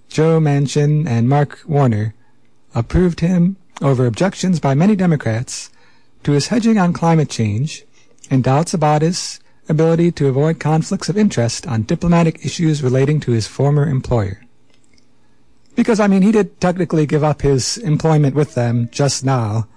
Joe 0.08 0.40
Manchin, 0.40 1.06
and 1.06 1.28
Mark 1.28 1.60
Warner, 1.66 2.14
approved 2.74 3.20
him 3.20 3.56
over 3.80 4.06
objections 4.06 4.60
by 4.60 4.74
many 4.74 4.96
Democrats 4.96 5.70
to 6.24 6.32
his 6.32 6.48
hedging 6.48 6.78
on 6.78 6.92
climate 6.92 7.28
change 7.28 7.84
and 8.30 8.44
doubts 8.44 8.72
about 8.72 9.02
his 9.02 9.40
ability 9.68 10.12
to 10.12 10.28
avoid 10.28 10.60
conflicts 10.60 11.08
of 11.08 11.18
interest 11.18 11.66
on 11.66 11.82
diplomatic 11.82 12.44
issues 12.44 12.82
relating 12.82 13.20
to 13.20 13.32
his 13.32 13.46
former 13.46 13.86
employer. 13.88 14.42
Because, 15.74 16.00
I 16.00 16.06
mean, 16.06 16.22
he 16.22 16.32
did 16.32 16.60
technically 16.60 17.06
give 17.06 17.24
up 17.24 17.42
his 17.42 17.78
employment 17.78 18.34
with 18.34 18.54
them 18.54 18.88
just 18.92 19.24
now, 19.24 19.68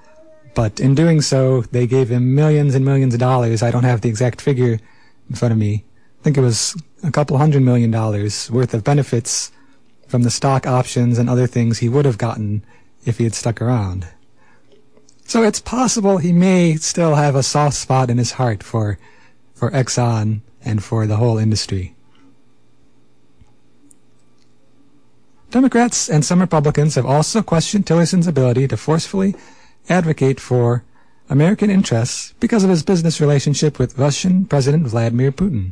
but 0.53 0.79
in 0.79 0.95
doing 0.95 1.21
so, 1.21 1.61
they 1.61 1.87
gave 1.87 2.09
him 2.09 2.35
millions 2.35 2.75
and 2.75 2.83
millions 2.83 3.13
of 3.13 3.19
dollars. 3.19 3.63
I 3.63 3.71
don't 3.71 3.83
have 3.83 4.01
the 4.01 4.09
exact 4.09 4.41
figure 4.41 4.79
in 5.29 5.35
front 5.35 5.51
of 5.51 5.57
me. 5.57 5.85
I 6.19 6.23
think 6.23 6.37
it 6.37 6.41
was 6.41 6.75
a 7.05 7.11
couple 7.11 7.37
hundred 7.37 7.61
million 7.61 7.91
dollars 7.91 8.49
worth 8.49 8.73
of 8.73 8.83
benefits 8.83 9.51
from 10.07 10.23
the 10.23 10.31
stock 10.31 10.65
options 10.65 11.17
and 11.17 11.29
other 11.29 11.47
things 11.47 11.79
he 11.79 11.89
would 11.89 12.05
have 12.05 12.17
gotten 12.17 12.63
if 13.05 13.17
he 13.17 13.23
had 13.23 13.33
stuck 13.33 13.61
around. 13.61 14.07
So 15.25 15.43
it's 15.43 15.59
possible 15.59 16.17
he 16.17 16.31
may 16.31 16.75
still 16.75 17.15
have 17.15 17.35
a 17.35 17.43
soft 17.43 17.75
spot 17.75 18.09
in 18.09 18.17
his 18.17 18.33
heart 18.33 18.61
for, 18.61 18.99
for 19.53 19.71
Exxon 19.71 20.41
and 20.63 20.83
for 20.83 21.07
the 21.07 21.17
whole 21.17 21.37
industry. 21.37 21.95
Democrats 25.49 26.09
and 26.09 26.25
some 26.25 26.41
Republicans 26.41 26.95
have 26.95 27.05
also 27.05 27.41
questioned 27.41 27.87
Tillerson's 27.87 28.27
ability 28.27 28.67
to 28.67 28.77
forcefully 28.77 29.35
advocate 29.89 30.39
for 30.39 30.83
American 31.29 31.69
interests 31.69 32.33
because 32.39 32.63
of 32.63 32.69
his 32.69 32.83
business 32.83 33.21
relationship 33.21 33.79
with 33.79 33.97
Russian 33.97 34.45
President 34.45 34.87
Vladimir 34.87 35.31
Putin. 35.31 35.71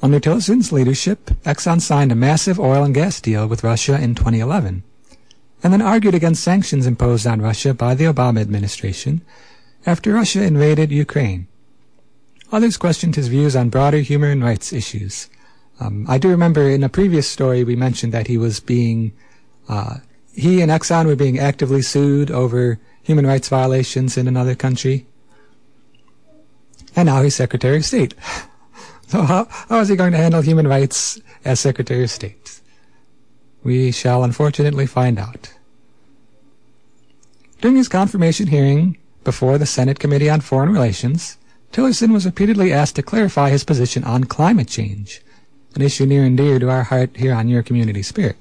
Under 0.00 0.20
Tillerson's 0.20 0.72
leadership, 0.72 1.26
Exxon 1.44 1.80
signed 1.80 2.12
a 2.12 2.16
massive 2.16 2.60
oil 2.60 2.84
and 2.84 2.94
gas 2.94 3.20
deal 3.20 3.46
with 3.46 3.64
Russia 3.64 4.00
in 4.00 4.14
2011, 4.14 4.82
and 5.62 5.72
then 5.72 5.82
argued 5.82 6.14
against 6.14 6.44
sanctions 6.44 6.86
imposed 6.86 7.26
on 7.26 7.42
Russia 7.42 7.74
by 7.74 7.94
the 7.94 8.04
Obama 8.04 8.40
administration 8.40 9.22
after 9.86 10.12
Russia 10.12 10.42
invaded 10.42 10.92
Ukraine. 10.92 11.48
Others 12.52 12.76
questioned 12.76 13.16
his 13.16 13.28
views 13.28 13.56
on 13.56 13.68
broader 13.68 13.98
human 13.98 14.42
rights 14.42 14.72
issues, 14.72 15.28
um, 15.80 16.06
I 16.08 16.18
do 16.18 16.28
remember 16.28 16.68
in 16.68 16.82
a 16.82 16.88
previous 16.88 17.28
story 17.28 17.62
we 17.62 17.76
mentioned 17.76 18.12
that 18.12 18.26
he 18.26 18.36
was 18.36 18.60
being, 18.60 19.12
uh, 19.68 19.98
he 20.34 20.60
and 20.60 20.70
Exxon 20.70 21.06
were 21.06 21.16
being 21.16 21.38
actively 21.38 21.82
sued 21.82 22.30
over 22.30 22.80
human 23.02 23.26
rights 23.26 23.48
violations 23.48 24.16
in 24.16 24.26
another 24.26 24.54
country. 24.54 25.06
And 26.96 27.06
now 27.06 27.22
he's 27.22 27.36
Secretary 27.36 27.76
of 27.76 27.84
State. 27.84 28.14
so 29.08 29.22
how, 29.22 29.46
how 29.68 29.80
is 29.80 29.88
he 29.88 29.96
going 29.96 30.12
to 30.12 30.18
handle 30.18 30.40
human 30.40 30.68
rights 30.68 31.20
as 31.44 31.60
Secretary 31.60 32.04
of 32.04 32.10
State? 32.10 32.60
We 33.64 33.90
shall 33.90 34.22
unfortunately 34.22 34.86
find 34.86 35.18
out. 35.18 35.52
During 37.60 37.76
his 37.76 37.88
confirmation 37.88 38.46
hearing 38.46 38.98
before 39.24 39.58
the 39.58 39.66
Senate 39.66 39.98
Committee 39.98 40.30
on 40.30 40.40
Foreign 40.40 40.72
Relations, 40.72 41.36
Tillerson 41.72 42.12
was 42.12 42.24
repeatedly 42.24 42.72
asked 42.72 42.96
to 42.96 43.02
clarify 43.02 43.50
his 43.50 43.64
position 43.64 44.04
on 44.04 44.24
climate 44.24 44.68
change 44.68 45.20
an 45.74 45.82
issue 45.82 46.06
near 46.06 46.24
and 46.24 46.36
dear 46.36 46.58
to 46.58 46.70
our 46.70 46.82
heart 46.84 47.16
here 47.16 47.34
on 47.34 47.48
Your 47.48 47.62
Community 47.62 48.02
Spirit. 48.02 48.36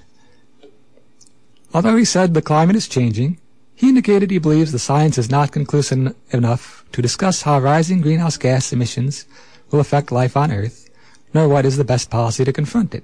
Although 1.73 1.95
he 1.95 2.05
said 2.05 2.33
the 2.33 2.41
climate 2.41 2.75
is 2.75 2.87
changing, 2.87 3.39
he 3.75 3.89
indicated 3.89 4.31
he 4.31 4.39
believes 4.39 4.71
the 4.71 4.79
science 4.79 5.17
is 5.17 5.29
not 5.29 5.51
conclusive 5.51 6.15
enough 6.31 6.83
to 6.93 7.01
discuss 7.01 7.43
how 7.43 7.59
rising 7.59 8.01
greenhouse 8.01 8.37
gas 8.37 8.73
emissions 8.73 9.25
will 9.71 9.79
affect 9.79 10.11
life 10.11 10.37
on 10.37 10.51
Earth, 10.51 10.89
nor 11.33 11.47
what 11.47 11.65
is 11.65 11.77
the 11.77 11.83
best 11.83 12.09
policy 12.09 12.45
to 12.45 12.53
confront 12.53 12.95
it. 12.95 13.03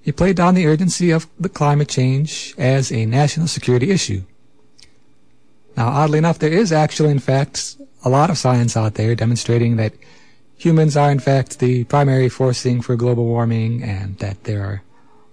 He 0.00 0.12
played 0.12 0.36
down 0.36 0.54
the 0.54 0.66
urgency 0.66 1.10
of 1.10 1.26
the 1.38 1.48
climate 1.48 1.88
change 1.88 2.54
as 2.56 2.92
a 2.92 3.06
national 3.06 3.48
security 3.48 3.90
issue. 3.90 4.22
Now, 5.76 5.88
oddly 5.88 6.18
enough, 6.18 6.38
there 6.38 6.52
is 6.52 6.72
actually, 6.72 7.10
in 7.10 7.18
fact, 7.18 7.76
a 8.04 8.08
lot 8.08 8.30
of 8.30 8.38
science 8.38 8.76
out 8.76 8.94
there 8.94 9.14
demonstrating 9.14 9.76
that 9.76 9.94
humans 10.56 10.96
are 10.96 11.10
in 11.10 11.18
fact 11.18 11.58
the 11.58 11.84
primary 11.84 12.28
forcing 12.28 12.80
for 12.80 12.96
global 12.96 13.26
warming 13.26 13.82
and 13.82 14.18
that 14.18 14.44
there 14.44 14.62
are 14.62 14.82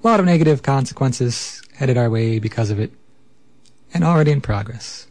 a 0.03 0.07
lot 0.07 0.19
of 0.19 0.25
negative 0.25 0.63
consequences 0.63 1.61
headed 1.75 1.97
our 1.97 2.09
way 2.09 2.39
because 2.39 2.69
of 2.69 2.79
it 2.79 2.91
and 3.93 4.03
already 4.03 4.31
in 4.31 4.41
progress. 4.41 5.07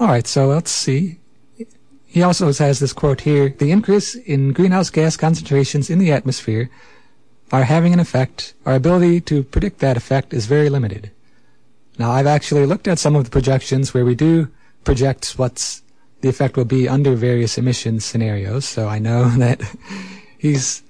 Alright, 0.00 0.26
so 0.26 0.48
let's 0.48 0.70
see. 0.70 1.18
He 2.06 2.22
also 2.22 2.52
has 2.52 2.78
this 2.78 2.92
quote 2.92 3.22
here 3.22 3.48
The 3.48 3.70
increase 3.70 4.14
in 4.14 4.52
greenhouse 4.52 4.90
gas 4.90 5.16
concentrations 5.16 5.90
in 5.90 5.98
the 5.98 6.12
atmosphere 6.12 6.70
are 7.52 7.64
having 7.64 7.92
an 7.92 8.00
effect, 8.00 8.54
our 8.66 8.74
ability 8.74 9.20
to 9.22 9.42
predict 9.44 9.78
that 9.78 9.96
effect 9.96 10.32
is 10.34 10.46
very 10.46 10.68
limited. 10.68 11.10
Now, 11.98 12.10
I've 12.10 12.26
actually 12.26 12.66
looked 12.66 12.88
at 12.88 12.98
some 12.98 13.14
of 13.14 13.24
the 13.24 13.30
projections 13.30 13.94
where 13.94 14.04
we 14.04 14.14
do 14.14 14.48
project 14.82 15.34
what's 15.36 15.82
the 16.20 16.28
effect 16.28 16.56
will 16.56 16.64
be 16.64 16.88
under 16.88 17.14
various 17.14 17.58
emission 17.58 18.00
scenarios, 18.00 18.64
so 18.64 18.88
I 18.88 18.98
know 18.98 19.28
that 19.38 19.60
he's 20.38 20.82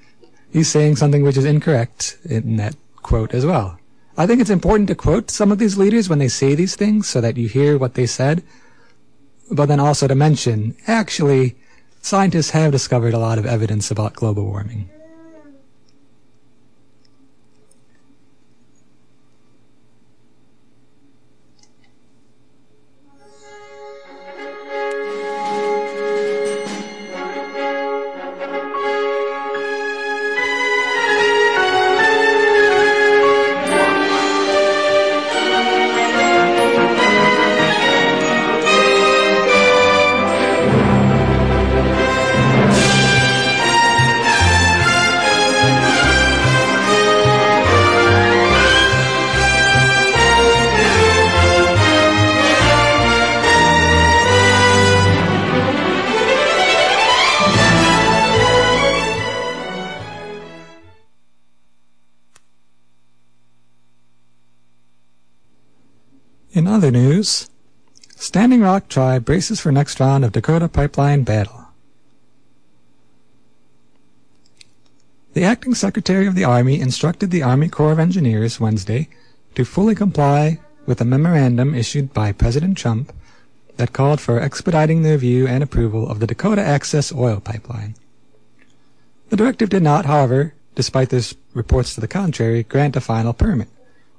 he's 0.52 0.68
saying 0.68 0.96
something 0.96 1.22
which 1.22 1.36
is 1.36 1.44
incorrect 1.44 2.16
in 2.24 2.56
that 2.56 2.76
quote 3.02 3.34
as 3.34 3.44
well. 3.44 3.78
I 4.16 4.26
think 4.26 4.40
it's 4.40 4.50
important 4.50 4.88
to 4.88 4.94
quote 4.94 5.30
some 5.30 5.50
of 5.50 5.58
these 5.58 5.76
leaders 5.76 6.08
when 6.08 6.20
they 6.20 6.28
say 6.28 6.54
these 6.54 6.76
things 6.76 7.08
so 7.08 7.20
that 7.20 7.36
you 7.36 7.48
hear 7.48 7.76
what 7.76 7.94
they 7.94 8.06
said, 8.06 8.44
but 9.50 9.66
then 9.66 9.80
also 9.80 10.06
to 10.08 10.14
mention, 10.14 10.74
actually, 10.86 11.56
scientists 12.00 12.50
have 12.50 12.72
discovered 12.72 13.14
a 13.14 13.18
lot 13.18 13.38
of 13.38 13.46
evidence 13.46 13.90
about 13.90 14.14
global 14.14 14.44
warming. 14.44 14.88
In 66.64 66.68
other 66.68 66.90
news, 66.90 67.50
Standing 68.16 68.62
Rock 68.62 68.88
Tribe 68.88 69.26
braces 69.26 69.60
for 69.60 69.70
next 69.70 70.00
round 70.00 70.24
of 70.24 70.32
Dakota 70.32 70.66
Pipeline 70.66 71.22
battle. 71.22 71.66
The 75.34 75.44
acting 75.44 75.74
Secretary 75.74 76.26
of 76.26 76.34
the 76.34 76.44
Army 76.44 76.80
instructed 76.80 77.30
the 77.30 77.42
Army 77.42 77.68
Corps 77.68 77.92
of 77.92 77.98
Engineers 77.98 78.60
Wednesday 78.60 79.10
to 79.54 79.66
fully 79.66 79.94
comply 79.94 80.58
with 80.86 81.02
a 81.02 81.04
memorandum 81.04 81.74
issued 81.74 82.14
by 82.14 82.32
President 82.32 82.78
Trump 82.78 83.12
that 83.76 83.92
called 83.92 84.22
for 84.22 84.40
expediting 84.40 85.02
the 85.02 85.10
review 85.10 85.46
and 85.46 85.62
approval 85.62 86.08
of 86.08 86.18
the 86.18 86.26
Dakota 86.26 86.62
Access 86.62 87.12
Oil 87.12 87.40
Pipeline. 87.40 87.94
The 89.28 89.36
directive 89.36 89.68
did 89.68 89.82
not, 89.82 90.06
however, 90.06 90.54
despite 90.74 91.10
this 91.10 91.34
reports 91.52 91.94
to 91.94 92.00
the 92.00 92.08
contrary, 92.08 92.62
grant 92.62 92.96
a 92.96 93.02
final 93.02 93.34
permit 93.34 93.68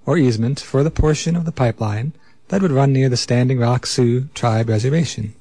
or 0.05 0.19
easement 0.19 0.59
for 0.59 0.83
the 0.83 0.91
portion 0.91 1.35
of 1.35 1.45
the 1.45 1.51
pipeline 1.51 2.13
that 2.49 2.61
would 2.61 2.71
run 2.71 2.93
near 2.93 3.09
the 3.09 3.17
Standing 3.17 3.59
Rock 3.59 3.85
Sioux 3.85 4.29
Tribe 4.33 4.69
Reservation. 4.69 5.33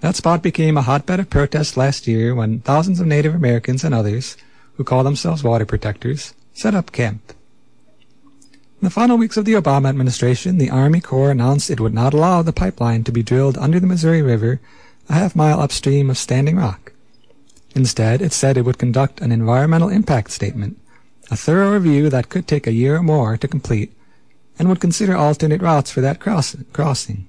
That 0.00 0.16
spot 0.16 0.42
became 0.42 0.76
a 0.76 0.82
hotbed 0.82 1.20
of 1.20 1.30
protest 1.30 1.76
last 1.76 2.06
year 2.06 2.34
when 2.34 2.60
thousands 2.60 3.00
of 3.00 3.06
Native 3.06 3.34
Americans 3.34 3.84
and 3.84 3.94
others, 3.94 4.36
who 4.76 4.84
call 4.84 5.02
themselves 5.02 5.42
water 5.42 5.64
protectors, 5.64 6.34
set 6.52 6.74
up 6.74 6.92
camp. 6.92 7.32
In 8.84 8.86
the 8.86 8.90
final 8.90 9.16
weeks 9.16 9.38
of 9.38 9.46
the 9.46 9.54
Obama 9.54 9.88
administration, 9.88 10.58
the 10.58 10.68
Army 10.68 11.00
Corps 11.00 11.30
announced 11.30 11.70
it 11.70 11.80
would 11.80 11.94
not 11.94 12.12
allow 12.12 12.42
the 12.42 12.52
pipeline 12.52 13.02
to 13.04 13.12
be 13.12 13.22
drilled 13.22 13.56
under 13.56 13.80
the 13.80 13.86
Missouri 13.86 14.20
River 14.20 14.60
a 15.08 15.14
half 15.14 15.34
mile 15.34 15.60
upstream 15.60 16.10
of 16.10 16.18
Standing 16.18 16.56
Rock. 16.56 16.92
Instead, 17.74 18.20
it 18.20 18.32
said 18.32 18.56
it 18.56 18.66
would 18.66 18.78
conduct 18.78 19.20
an 19.20 19.32
environmental 19.32 19.88
impact 19.88 20.30
statement, 20.30 20.78
a 21.30 21.36
thorough 21.36 21.72
review 21.72 22.10
that 22.10 22.28
could 22.28 22.46
take 22.46 22.66
a 22.66 22.72
year 22.72 22.96
or 22.96 23.02
more 23.02 23.36
to 23.38 23.48
complete, 23.48 23.92
and 24.58 24.68
would 24.68 24.80
consider 24.80 25.16
alternate 25.16 25.62
routes 25.62 25.90
for 25.90 26.00
that 26.00 26.20
cross- 26.20 26.56
crossing. 26.72 27.26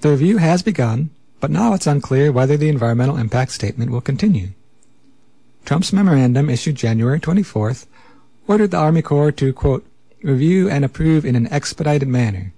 The 0.00 0.10
review 0.10 0.38
has 0.38 0.62
begun, 0.62 1.10
but 1.40 1.50
now 1.50 1.74
it's 1.74 1.86
unclear 1.86 2.32
whether 2.32 2.56
the 2.56 2.68
environmental 2.68 3.16
impact 3.16 3.52
statement 3.52 3.90
will 3.90 4.00
continue. 4.00 4.50
Trump's 5.64 5.92
memorandum 5.92 6.48
issued 6.48 6.76
January 6.76 7.20
24th 7.20 7.86
ordered 8.46 8.70
the 8.70 8.78
Army 8.78 9.02
Corps 9.02 9.32
to, 9.32 9.52
quote, 9.52 9.86
review 10.22 10.68
and 10.68 10.84
approve 10.84 11.24
in 11.24 11.36
an 11.36 11.52
expedited 11.52 12.08
manner 12.08 12.52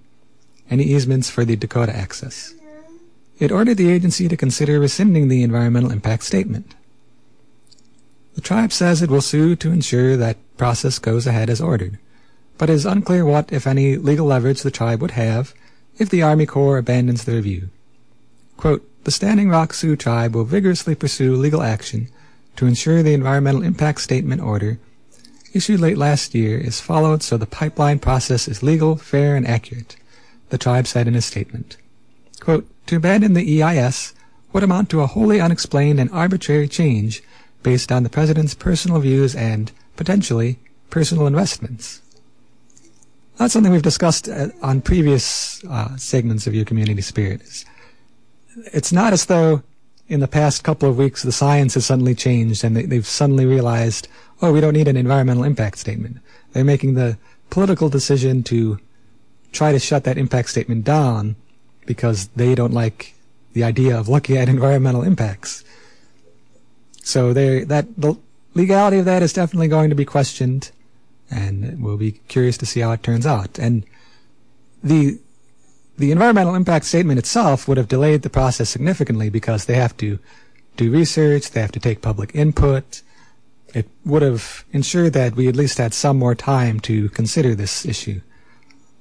any 0.69 0.83
easements 0.83 1.29
for 1.29 1.45
the 1.45 1.55
Dakota 1.55 1.95
access. 1.95 2.53
It 3.39 3.51
ordered 3.51 3.77
the 3.77 3.91
agency 3.91 4.27
to 4.27 4.37
consider 4.37 4.79
rescinding 4.79 5.27
the 5.27 5.43
environmental 5.43 5.91
impact 5.91 6.23
statement. 6.23 6.75
The 8.35 8.41
tribe 8.41 8.71
says 8.71 9.01
it 9.01 9.11
will 9.11 9.21
sue 9.21 9.55
to 9.57 9.71
ensure 9.71 10.17
that 10.17 10.37
process 10.57 10.97
goes 10.97 11.27
ahead 11.27 11.49
as 11.49 11.61
ordered, 11.61 11.99
but 12.63 12.69
it 12.69 12.75
is 12.75 12.85
unclear 12.85 13.25
what, 13.25 13.51
if 13.51 13.67
any, 13.67 13.97
legal 13.97 14.27
leverage 14.27 14.61
the 14.61 14.71
tribe 14.71 15.01
would 15.01 15.11
have 15.11 15.53
if 15.97 16.09
the 16.09 16.21
Army 16.21 16.45
Corps 16.45 16.77
abandons 16.77 17.25
the 17.25 17.33
review. 17.33 17.67
Quote, 18.55 18.89
the 19.03 19.11
Standing 19.11 19.49
Rock 19.49 19.73
Sioux 19.73 19.97
tribe 19.97 20.33
will 20.33 20.45
vigorously 20.45 20.95
pursue 20.95 21.35
legal 21.35 21.61
action 21.61 22.07
to 22.55 22.65
ensure 22.65 23.03
the 23.03 23.13
environmental 23.13 23.63
impact 23.63 23.99
statement 23.99 24.39
order 24.39 24.79
issued 25.53 25.81
late 25.81 25.97
last 25.97 26.33
year 26.33 26.57
is 26.57 26.79
followed 26.79 27.21
so 27.21 27.35
the 27.35 27.45
pipeline 27.45 27.99
process 27.99 28.47
is 28.47 28.63
legal, 28.63 28.95
fair, 28.95 29.35
and 29.35 29.45
accurate, 29.45 29.97
the 30.47 30.57
tribe 30.57 30.87
said 30.87 31.05
in 31.05 31.15
a 31.15 31.21
statement. 31.21 31.75
Quote, 32.39 32.65
to 32.87 32.95
abandon 32.95 33.33
the 33.33 33.61
EIS 33.61 34.13
would 34.53 34.63
amount 34.63 34.89
to 34.91 35.01
a 35.01 35.07
wholly 35.07 35.41
unexplained 35.41 35.99
and 35.99 36.09
arbitrary 36.11 36.69
change 36.69 37.21
based 37.61 37.91
on 37.91 38.03
the 38.03 38.09
President's 38.09 38.53
personal 38.53 39.01
views 39.01 39.35
and, 39.35 39.73
potentially, 39.97 40.59
personal 40.89 41.27
investments. 41.27 41.99
That's 43.37 43.53
something 43.53 43.71
we've 43.71 43.81
discussed 43.81 44.29
uh, 44.29 44.49
on 44.61 44.81
previous 44.81 45.63
uh, 45.65 45.95
segments 45.97 46.45
of 46.47 46.53
Your 46.53 46.65
Community 46.65 47.01
Spirit. 47.01 47.65
It's 48.71 48.91
not 48.91 49.13
as 49.13 49.25
though 49.25 49.63
in 50.07 50.19
the 50.19 50.27
past 50.27 50.63
couple 50.63 50.89
of 50.89 50.97
weeks 50.97 51.23
the 51.23 51.31
science 51.31 51.73
has 51.73 51.85
suddenly 51.85 52.13
changed 52.13 52.63
and 52.63 52.75
they, 52.75 52.95
have 52.95 53.07
suddenly 53.07 53.45
realized, 53.45 54.07
oh, 54.41 54.51
we 54.53 54.61
don't 54.61 54.73
need 54.73 54.87
an 54.87 54.97
environmental 54.97 55.43
impact 55.43 55.79
statement. 55.79 56.17
They're 56.51 56.63
making 56.63 56.93
the 56.93 57.17
political 57.49 57.89
decision 57.89 58.43
to 58.43 58.79
try 59.51 59.71
to 59.71 59.79
shut 59.79 60.03
that 60.03 60.17
impact 60.17 60.49
statement 60.49 60.83
down 60.83 61.35
because 61.85 62.27
they 62.29 62.55
don't 62.55 62.73
like 62.73 63.13
the 63.53 63.63
idea 63.63 63.97
of 63.97 64.07
looking 64.07 64.37
at 64.37 64.49
environmental 64.57 65.03
impacts. 65.03 65.63
So 67.03 67.33
that 67.33 67.87
the 67.97 68.17
legality 68.53 68.97
of 68.97 69.05
that 69.05 69.23
is 69.23 69.33
definitely 69.33 69.67
going 69.67 69.89
to 69.89 69.95
be 69.95 70.05
questioned, 70.05 70.71
and 71.29 71.81
we'll 71.83 71.97
be 71.97 72.13
curious 72.27 72.57
to 72.57 72.65
see 72.65 72.81
how 72.81 72.91
it 72.91 73.03
turns 73.03 73.25
out. 73.25 73.57
And 73.59 73.85
the 74.83 75.19
the 75.97 76.11
environmental 76.11 76.55
impact 76.55 76.85
statement 76.85 77.19
itself 77.19 77.67
would 77.67 77.77
have 77.77 77.87
delayed 77.87 78.23
the 78.23 78.29
process 78.29 78.69
significantly 78.69 79.29
because 79.29 79.65
they 79.65 79.75
have 79.75 79.95
to 79.97 80.17
do 80.75 80.91
research, 80.91 81.51
they 81.51 81.61
have 81.61 81.71
to 81.71 81.79
take 81.79 82.01
public 82.01 82.33
input. 82.33 83.03
It 83.75 83.87
would 84.03 84.23
have 84.23 84.65
ensured 84.71 85.13
that 85.13 85.35
we 85.35 85.47
at 85.47 85.55
least 85.55 85.77
had 85.77 85.93
some 85.93 86.17
more 86.17 86.35
time 86.35 86.79
to 86.81 87.09
consider 87.09 87.53
this 87.53 87.85
issue. 87.85 88.21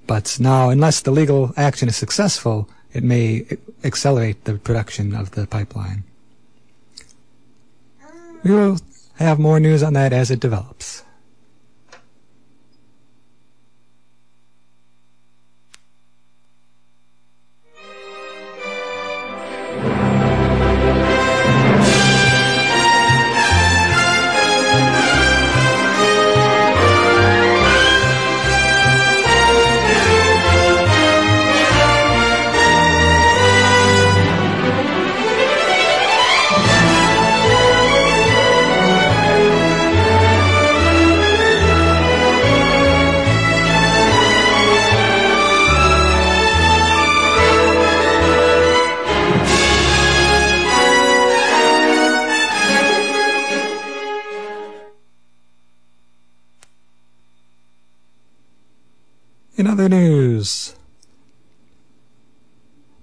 But 0.07 0.37
now, 0.39 0.69
unless 0.69 1.01
the 1.01 1.11
legal 1.11 1.55
action 1.57 1.89
is 1.89 1.97
successful, 1.97 2.69
it 2.93 3.03
may 3.03 3.47
accelerate 3.85 4.45
the 4.45 4.55
production 4.55 5.15
of 5.15 5.31
the 5.31 5.47
pipeline. 5.47 6.05
We 8.43 8.51
will 8.51 8.79
have 9.17 9.39
more 9.39 9.61
news 9.61 9.83
on 9.83 9.93
that 9.95 10.13
as 10.13 10.31
it 10.31 10.41
develops. 10.41 11.05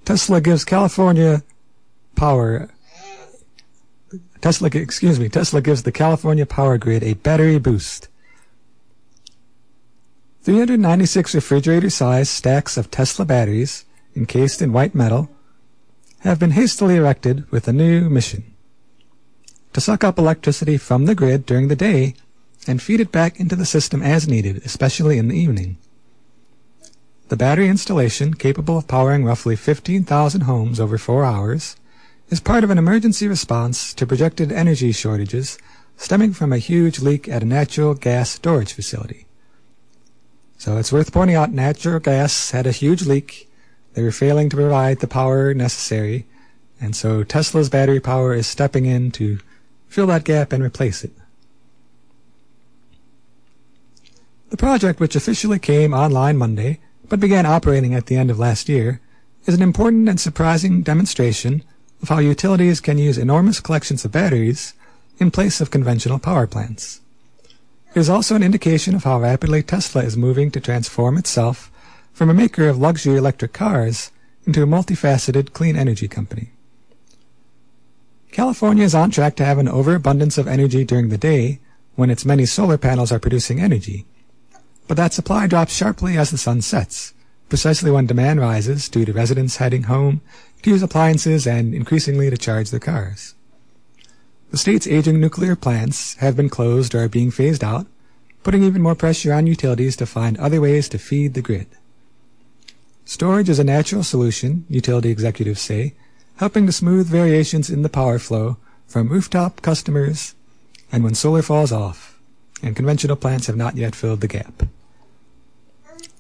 Tesla 0.09 0.41
gives 0.41 0.65
California 0.65 1.43
power. 2.15 2.71
Tesla, 4.41 4.67
excuse 4.73 5.19
me, 5.19 5.29
Tesla 5.29 5.61
gives 5.61 5.83
the 5.83 5.91
California 5.91 6.47
power 6.47 6.79
grid 6.79 7.03
a 7.03 7.13
battery 7.13 7.59
boost. 7.59 8.07
396 10.41 11.35
refrigerator-sized 11.35 12.31
stacks 12.31 12.75
of 12.75 12.89
Tesla 12.89 13.23
batteries, 13.23 13.85
encased 14.15 14.63
in 14.63 14.73
white 14.73 14.95
metal, 14.95 15.29
have 16.21 16.39
been 16.39 16.57
hastily 16.57 16.95
erected 16.95 17.47
with 17.51 17.67
a 17.67 17.71
new 17.71 18.09
mission. 18.09 18.55
To 19.73 19.79
suck 19.79 20.03
up 20.03 20.17
electricity 20.17 20.77
from 20.77 21.05
the 21.05 21.13
grid 21.13 21.45
during 21.45 21.67
the 21.67 21.75
day 21.75 22.15
and 22.65 22.81
feed 22.81 22.99
it 22.99 23.11
back 23.11 23.39
into 23.39 23.55
the 23.55 23.63
system 23.63 24.01
as 24.01 24.27
needed, 24.27 24.63
especially 24.65 25.19
in 25.19 25.27
the 25.27 25.37
evening. 25.37 25.77
The 27.29 27.37
battery 27.37 27.69
installation, 27.69 28.33
capable 28.33 28.79
of 28.79 28.87
powering 28.87 29.23
roughly 29.23 29.55
15,000 29.55 30.41
homes 30.41 30.79
over 30.79 30.97
four 30.97 31.23
hours, 31.23 31.75
is 32.29 32.39
part 32.39 32.63
of 32.63 32.71
an 32.71 32.79
emergency 32.79 33.27
response 33.27 33.93
to 33.93 34.07
projected 34.07 34.51
energy 34.51 34.91
shortages 34.91 35.59
stemming 35.95 36.33
from 36.33 36.51
a 36.51 36.57
huge 36.57 36.99
leak 36.99 37.29
at 37.29 37.43
a 37.43 37.45
natural 37.45 37.93
gas 37.93 38.31
storage 38.31 38.73
facility. 38.73 39.27
So 40.57 40.77
it's 40.77 40.91
worth 40.91 41.13
pointing 41.13 41.35
out 41.35 41.51
natural 41.51 41.99
gas 41.99 42.49
had 42.49 42.65
a 42.65 42.71
huge 42.71 43.05
leak. 43.05 43.47
They 43.93 44.01
were 44.01 44.11
failing 44.11 44.49
to 44.49 44.55
provide 44.55 44.99
the 44.99 45.07
power 45.07 45.53
necessary, 45.53 46.25
and 46.81 46.95
so 46.95 47.23
Tesla's 47.23 47.69
battery 47.69 47.99
power 47.99 48.33
is 48.33 48.47
stepping 48.47 48.87
in 48.87 49.11
to 49.11 49.37
fill 49.87 50.07
that 50.07 50.23
gap 50.23 50.51
and 50.51 50.63
replace 50.63 51.03
it. 51.03 51.11
The 54.49 54.57
project, 54.57 54.99
which 54.99 55.15
officially 55.15 55.59
came 55.59 55.93
online 55.93 56.35
Monday, 56.35 56.79
but 57.09 57.19
began 57.19 57.45
operating 57.45 57.93
at 57.93 58.05
the 58.05 58.15
end 58.15 58.31
of 58.31 58.39
last 58.39 58.69
year, 58.69 59.01
is 59.45 59.55
an 59.55 59.61
important 59.61 60.07
and 60.07 60.19
surprising 60.19 60.83
demonstration 60.83 61.63
of 62.01 62.09
how 62.09 62.19
utilities 62.19 62.79
can 62.79 62.97
use 62.97 63.17
enormous 63.17 63.59
collections 63.59 64.05
of 64.05 64.11
batteries 64.11 64.73
in 65.17 65.31
place 65.31 65.59
of 65.59 65.71
conventional 65.71 66.19
power 66.19 66.47
plants. 66.47 67.01
It 67.93 67.99
is 67.99 68.09
also 68.09 68.35
an 68.35 68.43
indication 68.43 68.95
of 68.95 69.03
how 69.03 69.19
rapidly 69.19 69.63
Tesla 69.63 70.03
is 70.03 70.15
moving 70.15 70.51
to 70.51 70.59
transform 70.59 71.17
itself 71.17 71.71
from 72.13 72.29
a 72.29 72.33
maker 72.33 72.67
of 72.67 72.77
luxury 72.77 73.17
electric 73.17 73.53
cars 73.53 74.11
into 74.45 74.61
a 74.61 74.67
multifaceted 74.67 75.53
clean 75.53 75.75
energy 75.75 76.07
company. 76.07 76.51
California 78.31 78.83
is 78.83 78.93
on 78.93 79.09
track 79.09 79.35
to 79.35 79.45
have 79.45 79.57
an 79.57 79.67
overabundance 79.67 80.37
of 80.37 80.47
energy 80.47 80.85
during 80.85 81.09
the 81.09 81.17
day 81.17 81.59
when 81.95 82.09
its 82.09 82.25
many 82.25 82.45
solar 82.45 82.77
panels 82.77 83.11
are 83.11 83.19
producing 83.19 83.59
energy, 83.59 84.05
but 84.89 84.97
that 84.97 85.13
supply 85.13 85.45
drops 85.45 85.75
sharply 85.75 86.17
as 86.17 86.31
the 86.31 86.37
sun 86.37 86.63
sets, 86.63 87.13
precisely 87.47 87.91
when 87.91 88.07
demand 88.07 88.39
rises 88.39 88.89
due 88.89 89.05
to 89.05 89.13
residents 89.13 89.57
heading 89.57 89.83
home 89.83 90.19
to 90.63 90.71
use 90.71 90.81
appliances 90.81 91.45
and 91.45 91.75
increasingly 91.75 92.27
to 92.27 92.35
charge 92.35 92.71
their 92.71 92.79
cars. 92.79 93.35
The 94.49 94.57
state's 94.57 94.87
aging 94.87 95.19
nuclear 95.19 95.55
plants 95.55 96.15
have 96.15 96.35
been 96.35 96.49
closed 96.49 96.95
or 96.95 97.03
are 97.03 97.07
being 97.07 97.29
phased 97.29 97.63
out, 97.63 97.85
putting 98.41 98.63
even 98.63 98.81
more 98.81 98.95
pressure 98.95 99.31
on 99.31 99.45
utilities 99.45 99.95
to 99.97 100.07
find 100.07 100.35
other 100.39 100.59
ways 100.59 100.89
to 100.89 100.97
feed 100.97 101.35
the 101.35 101.43
grid. 101.43 101.67
Storage 103.05 103.47
is 103.47 103.59
a 103.59 103.63
natural 103.63 104.03
solution, 104.03 104.65
utility 104.69 105.11
executives 105.11 105.61
say, 105.61 105.93
helping 106.37 106.65
to 106.65 106.71
smooth 106.71 107.07
variations 107.07 107.69
in 107.69 107.83
the 107.83 107.89
power 107.89 108.17
flow 108.17 108.57
from 108.87 109.09
rooftop 109.09 109.61
customers 109.61 110.33
and 110.91 111.03
when 111.03 111.13
solar 111.13 111.43
falls 111.43 111.71
off, 111.71 112.19
and 112.63 112.75
conventional 112.75 113.15
plants 113.15 113.45
have 113.45 113.55
not 113.55 113.77
yet 113.77 113.93
filled 113.93 114.21
the 114.21 114.27
gap. 114.27 114.63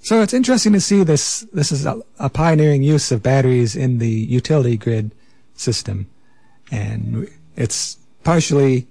So 0.01 0.21
it's 0.21 0.33
interesting 0.33 0.73
to 0.73 0.81
see 0.81 1.03
this. 1.03 1.41
This 1.53 1.71
is 1.71 1.85
a, 1.85 2.01
a 2.19 2.29
pioneering 2.29 2.83
use 2.83 3.11
of 3.11 3.21
batteries 3.21 3.75
in 3.75 3.99
the 3.99 4.09
utility 4.09 4.77
grid 4.77 5.11
system, 5.55 6.09
and 6.71 7.29
it's 7.55 7.97
partially 8.23 8.87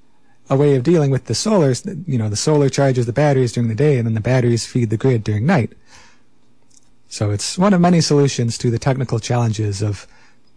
a 0.50 0.56
way 0.56 0.76
of 0.76 0.82
dealing 0.82 1.10
with 1.10 1.24
the 1.24 1.34
solar. 1.34 1.74
You 2.06 2.18
know, 2.18 2.28
the 2.28 2.36
solar 2.36 2.68
charges 2.68 3.06
the 3.06 3.12
batteries 3.12 3.52
during 3.52 3.68
the 3.68 3.74
day, 3.74 3.96
and 3.96 4.06
then 4.06 4.14
the 4.14 4.20
batteries 4.20 4.66
feed 4.66 4.90
the 4.90 4.96
grid 4.96 5.24
during 5.24 5.46
night. 5.46 5.72
So 7.08 7.30
it's 7.30 7.56
one 7.56 7.72
of 7.72 7.80
many 7.80 8.02
solutions 8.02 8.58
to 8.58 8.70
the 8.70 8.78
technical 8.78 9.18
challenges 9.18 9.80
of 9.80 10.06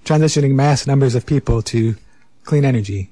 transitioning 0.04 0.52
mass 0.52 0.86
numbers 0.86 1.16
of 1.16 1.26
people 1.26 1.62
to 1.64 1.96
clean 2.44 2.66
energy. 2.66 3.12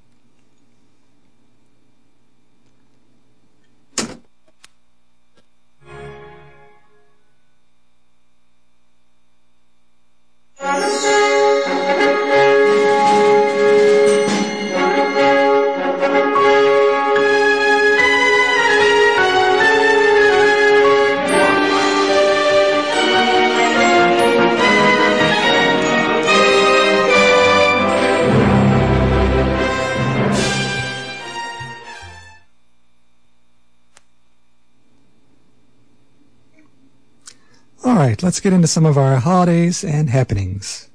Let's 38.29 38.39
get 38.39 38.53
into 38.53 38.67
some 38.67 38.85
of 38.85 38.95
our 38.95 39.15
holidays 39.15 39.83
and 39.83 40.07
happenings. 40.07 40.87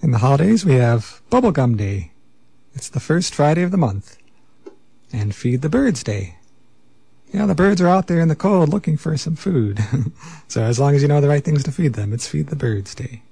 In 0.00 0.12
the 0.12 0.18
holidays, 0.18 0.64
we 0.64 0.74
have 0.74 1.22
Bubblegum 1.28 1.76
Day. 1.76 2.12
It's 2.72 2.88
the 2.88 3.00
first 3.00 3.34
Friday 3.34 3.62
of 3.64 3.72
the 3.72 3.76
month. 3.76 4.16
And 5.12 5.34
Feed 5.34 5.62
the 5.62 5.68
Birds 5.68 6.04
Day. 6.04 6.36
Yeah, 7.32 7.46
the 7.46 7.54
birds 7.56 7.80
are 7.80 7.88
out 7.88 8.06
there 8.06 8.20
in 8.20 8.28
the 8.28 8.36
cold 8.36 8.68
looking 8.68 8.96
for 8.96 9.16
some 9.16 9.34
food. 9.34 9.80
so 10.46 10.62
as 10.62 10.78
long 10.78 10.94
as 10.94 11.02
you 11.02 11.08
know 11.08 11.20
the 11.20 11.26
right 11.26 11.42
things 11.42 11.64
to 11.64 11.72
feed 11.72 11.94
them, 11.94 12.12
it's 12.12 12.28
Feed 12.28 12.46
the 12.46 12.54
Birds 12.54 12.94
Day. 12.94 13.22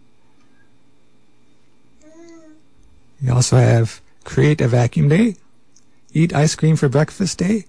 You 3.20 3.32
also 3.32 3.58
have 3.58 4.00
Create 4.24 4.60
a 4.60 4.66
Vacuum 4.66 5.08
Day, 5.08 5.36
Eat 6.12 6.34
Ice 6.34 6.56
Cream 6.56 6.74
for 6.74 6.88
Breakfast 6.88 7.38
Day. 7.38 7.66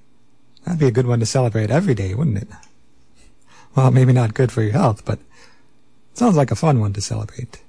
That'd 0.64 0.80
be 0.80 0.88
a 0.88 0.92
good 0.92 1.06
one 1.06 1.20
to 1.20 1.28
celebrate 1.28 1.70
every 1.70 1.94
day, 1.94 2.16
wouldn't 2.16 2.40
it? 2.40 2.48
Well, 3.76 3.92
maybe 3.92 4.14
not 4.14 4.34
good 4.34 4.52
for 4.52 4.62
your 4.62 4.74
health, 4.74 5.04
but 5.06 5.20
sounds 6.14 6.36
like 6.36 6.52
a 6.52 6.56
fun 6.56 6.80
one 6.80 6.94
to 6.94 7.02
celebrate. 7.02 7.62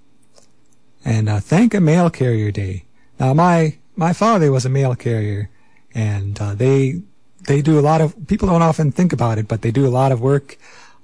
And 1.04 1.28
uh, 1.28 1.40
thank 1.40 1.74
a 1.74 1.80
mail 1.80 2.10
carrier 2.10 2.50
day. 2.50 2.84
Now, 3.18 3.34
my 3.34 3.78
my 3.96 4.12
father 4.12 4.50
was 4.50 4.64
a 4.64 4.70
mail 4.70 4.94
carrier, 4.94 5.50
and 5.94 6.40
uh, 6.40 6.54
they 6.54 7.02
they 7.46 7.62
do 7.62 7.78
a 7.78 7.80
lot 7.80 8.00
of 8.00 8.26
people 8.26 8.48
don't 8.48 8.62
often 8.62 8.90
think 8.90 9.12
about 9.12 9.38
it, 9.38 9.48
but 9.48 9.62
they 9.62 9.70
do 9.70 9.86
a 9.86 9.88
lot 9.88 10.12
of 10.12 10.20
work 10.20 10.58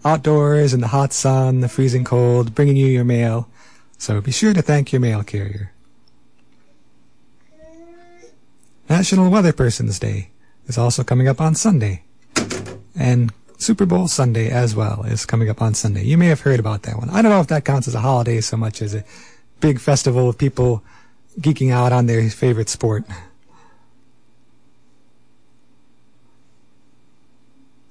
outdoors 0.04 0.72
in 0.72 0.80
the 0.80 0.88
hot 0.88 1.12
sun, 1.12 1.60
the 1.60 1.68
freezing 1.68 2.04
cold, 2.04 2.54
bringing 2.54 2.76
you 2.76 2.86
your 2.86 3.04
mail. 3.04 3.48
So 3.98 4.20
be 4.20 4.32
sure 4.32 4.54
to 4.54 4.62
thank 4.62 4.92
your 4.92 5.00
mail 5.00 5.22
carrier. 5.22 5.72
National 8.88 9.30
Weather 9.30 9.52
Person's 9.52 9.98
Day 9.98 10.30
is 10.66 10.78
also 10.78 11.04
coming 11.04 11.28
up 11.28 11.40
on 11.40 11.54
Sunday. 11.54 12.04
And 12.96 13.32
Super 13.60 13.84
Bowl 13.84 14.08
Sunday 14.08 14.48
as 14.48 14.74
well 14.74 15.02
is 15.02 15.26
coming 15.26 15.50
up 15.50 15.60
on 15.60 15.74
Sunday. 15.74 16.02
You 16.02 16.16
may 16.16 16.28
have 16.28 16.40
heard 16.40 16.58
about 16.58 16.84
that 16.84 16.96
one. 16.96 17.10
I 17.10 17.20
don't 17.20 17.30
know 17.30 17.42
if 17.42 17.48
that 17.48 17.66
counts 17.66 17.86
as 17.86 17.94
a 17.94 18.00
holiday 18.00 18.40
so 18.40 18.56
much 18.56 18.80
as 18.80 18.94
a 18.94 19.04
big 19.60 19.78
festival 19.78 20.30
of 20.30 20.38
people 20.38 20.82
geeking 21.38 21.70
out 21.70 21.92
on 21.92 22.06
their 22.06 22.28
favorite 22.30 22.70
sport. 22.70 23.04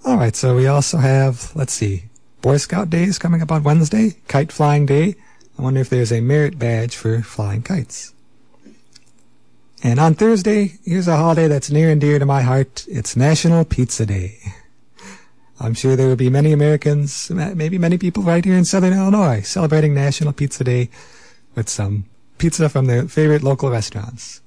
All 0.03 0.17
right, 0.17 0.36
so 0.36 0.55
we 0.55 0.65
also 0.65 0.97
have, 0.97 1.55
let's 1.55 1.73
see, 1.73 2.05
Boy 2.41 2.58
Scout 2.58 2.89
Day 2.89 3.03
is 3.03 3.19
coming 3.19 3.43
up 3.43 3.51
on 3.51 3.62
Wednesday, 3.62 4.15
Kite 4.27 4.51
Flying 4.51 4.88
Day. 4.88 5.13
I 5.60 5.62
wonder 5.62 5.82
if 5.82 5.89
there's 5.89 6.12
a 6.12 6.19
merit 6.19 6.58
badge 6.58 6.95
for 6.95 7.21
flying 7.21 7.62
kites. 7.62 8.15
And 9.84 9.99
on 9.99 10.15
Thursday, 10.15 10.79
here's 10.84 11.08
a 11.08 11.15
holiday 11.15 11.47
that's 11.47 11.69
near 11.69 11.91
and 11.91 12.01
dear 12.01 12.17
to 12.17 12.25
my 12.25 12.41
heart. 12.41 12.86
It's 12.88 13.15
National 13.15 13.63
Pizza 13.65 14.08
Day. 14.08 14.39
I'm 15.60 15.74
sure 15.74 15.95
there 15.95 16.08
will 16.08 16.15
be 16.15 16.30
many 16.30 16.54
Americans, 16.54 17.30
maybe 17.30 17.78
many 17.78 17.98
people 17.98 18.24
right 18.24 18.43
here 18.43 18.56
in 18.56 18.63
Southern 18.63 18.93
Illinois, 18.93 19.41
celebrating 19.41 19.93
National 19.93 20.32
Pizza 20.32 20.63
Day 20.63 20.89
with 21.54 21.67
some 21.67 22.06
pizza 22.38 22.69
from 22.69 22.86
their 22.86 23.08
favorite 23.08 23.43
local 23.43 23.69
restaurants. 23.69 24.41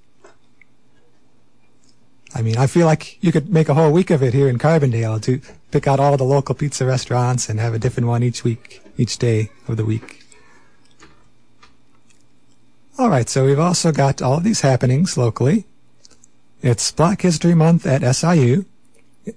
I 2.35 2.41
mean, 2.41 2.57
I 2.57 2.67
feel 2.67 2.87
like 2.87 3.23
you 3.23 3.31
could 3.31 3.51
make 3.51 3.69
a 3.69 3.75
whole 3.75 3.93
week 3.93 4.11
of 4.11 4.23
it 4.23 4.33
here 4.33 4.49
in 4.49 4.57
Carbondale 4.59 5.21
to 5.23 5.43
pick 5.71 5.87
out 5.87 6.01
all 6.01 6.17
the 6.17 6.25
local 6.25 6.55
pizza 6.55 6.87
restaurants 6.87 7.51
and 7.51 7.61
have 7.61 7.75
a 7.75 7.79
different 7.79 8.09
one 8.09 8.23
each 8.23 8.43
week, 8.43 8.81
each 8.97 9.19
day 9.19 9.51
of 9.69 9.77
the 9.77 9.85
week. 9.85 10.25
All 12.99 13.11
right, 13.11 13.29
so 13.29 13.45
we've 13.45 13.59
also 13.59 13.93
got 13.93 14.23
all 14.23 14.39
of 14.39 14.45
these 14.45 14.63
happenings 14.63 15.19
locally. 15.19 15.67
It's 16.63 16.91
Black 16.91 17.21
History 17.21 17.55
Month 17.55 17.85
at 17.87 18.03
SIU. 18.15 18.65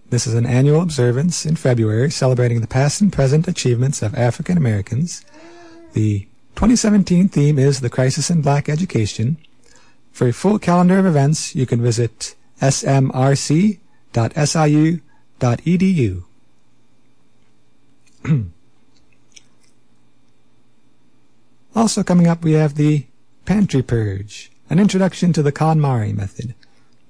This 0.09 0.25
is 0.25 0.33
an 0.33 0.47
annual 0.47 0.81
observance 0.81 1.45
in 1.45 1.55
February 1.55 2.09
celebrating 2.09 2.61
the 2.61 2.67
past 2.67 3.01
and 3.01 3.13
present 3.13 3.47
achievements 3.47 4.01
of 4.01 4.15
African 4.15 4.57
Americans. 4.57 5.23
The 5.93 6.21
2017 6.55 7.29
theme 7.29 7.59
is 7.59 7.81
The 7.81 7.89
Crisis 7.89 8.31
in 8.31 8.41
Black 8.41 8.67
Education. 8.67 9.37
For 10.11 10.27
a 10.27 10.33
full 10.33 10.57
calendar 10.57 10.97
of 10.97 11.05
events, 11.05 11.55
you 11.55 11.67
can 11.67 11.83
visit 11.83 12.35
smrc.siu.edu. 12.61 13.73
also 21.75 22.03
coming 22.03 22.27
up, 22.27 22.43
we 22.43 22.53
have 22.53 22.73
the 22.73 23.05
Pantry 23.45 23.83
Purge, 23.83 24.49
an 24.67 24.79
introduction 24.79 25.31
to 25.33 25.43
the 25.43 25.51
KonMari 25.51 26.15
method. 26.15 26.55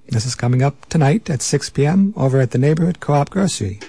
This 0.08 0.28
is 0.28 0.36
coming 0.36 0.62
up 0.62 0.86
tonight 0.86 1.30
at 1.32 1.41
6 1.41 1.72
p.m. 1.72 2.13
over 2.15 2.39
at 2.39 2.52
the 2.52 2.60
Neighborhood 2.60 3.00
Co-op 3.00 3.32
Grocery. 3.32 3.80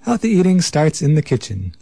Healthy 0.00 0.30
eating 0.30 0.60
starts 0.60 1.00
in 1.00 1.14
the 1.14 1.22
kitchen. 1.22 1.74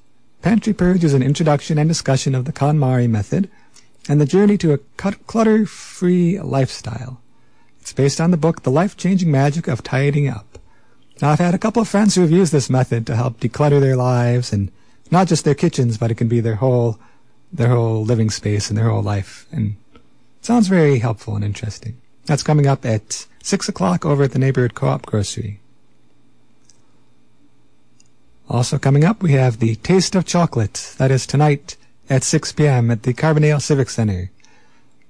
Pantry 0.43 0.75
Purge 0.75 1.03
is 1.03 1.15
an 1.15 1.23
introduction 1.23 1.79
and 1.79 1.89
discussion 1.89 2.35
of 2.35 2.45
the 2.45 2.53
KonMari 2.53 3.09
method 3.09 3.51
and 4.07 4.21
the 4.21 4.27
journey 4.27 4.59
to 4.59 4.75
a 4.75 4.79
clutter-free 5.27 6.41
lifestyle. 6.41 7.21
It's 7.81 7.95
based 7.95 8.21
on 8.21 8.33
the 8.33 8.37
book 8.37 8.63
The 8.63 8.71
Life-Changing 8.71 9.31
Magic 9.31 9.67
of 9.67 9.83
Tidying 9.83 10.29
Up. 10.29 10.59
Now, 11.23 11.31
I've 11.31 11.39
had 11.39 11.55
a 11.55 11.59
couple 11.59 11.81
of 11.81 11.89
friends 11.89 12.15
who 12.15 12.21
have 12.21 12.31
used 12.31 12.53
this 12.53 12.69
method 12.69 13.07
to 13.07 13.17
help 13.17 13.41
declutter 13.41 13.81
their 13.81 13.97
lives 13.97 14.53
and 14.53 14.71
not 15.11 15.27
just 15.27 15.45
their 15.47 15.55
kitchens, 15.55 15.97
but 15.97 16.11
it 16.11 16.17
can 16.17 16.29
be 16.29 16.41
their 16.41 16.57
whole, 16.57 16.99
their 17.51 17.69
whole 17.69 18.05
living 18.05 18.29
space 18.29 18.69
and 18.69 18.77
their 18.77 18.91
whole 18.91 19.03
life. 19.03 19.47
And 19.51 19.77
it 19.95 20.45
sounds 20.45 20.69
very 20.69 20.99
helpful 20.99 21.35
and 21.35 21.45
interesting. 21.45 21.97
That's 22.27 22.43
coming 22.43 22.67
up 22.67 22.85
at 22.85 23.27
6 23.43 23.69
o'clock 23.69 24.05
over 24.05 24.25
at 24.25 24.33
the 24.33 24.39
Neighborhood 24.39 24.75
Co-op 24.75 25.07
Grocery. 25.07 25.61
Also 28.49 28.79
coming 28.79 29.05
up, 29.05 29.23
we 29.23 29.33
have 29.33 29.59
the 29.59 29.77
Taste 29.77 30.15
of 30.15 30.25
Chocolate. 30.25 30.95
That 30.99 31.11
is 31.11 31.27
tonight 31.27 31.77
at 32.11 32.25
6 32.25 32.53
p.m. 32.53 32.91
at 32.91 33.05
the 33.05 33.15
Carbondale 33.15 33.63
Civic 33.63 33.91
Center. 33.91 34.31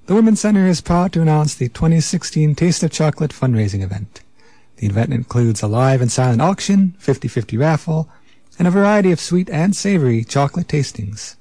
The 0.06 0.14
Women's 0.14 0.40
Center 0.40 0.66
is 0.66 0.80
proud 0.80 1.12
to 1.14 1.22
announce 1.22 1.54
the 1.54 1.68
2016 1.68 2.54
Taste 2.54 2.82
of 2.82 2.92
Chocolate 2.92 3.32
fundraising 3.32 3.82
event. 3.82 4.20
The 4.76 4.86
event 4.86 5.12
includes 5.12 5.62
a 5.62 5.66
live 5.66 6.00
and 6.00 6.12
silent 6.12 6.42
auction, 6.42 6.94
50-50 7.00 7.58
raffle, 7.58 8.08
and 8.58 8.68
a 8.68 8.70
variety 8.70 9.10
of 9.10 9.20
sweet 9.20 9.48
and 9.50 9.74
savory 9.74 10.22
chocolate 10.22 10.68
tastings. 10.68 11.36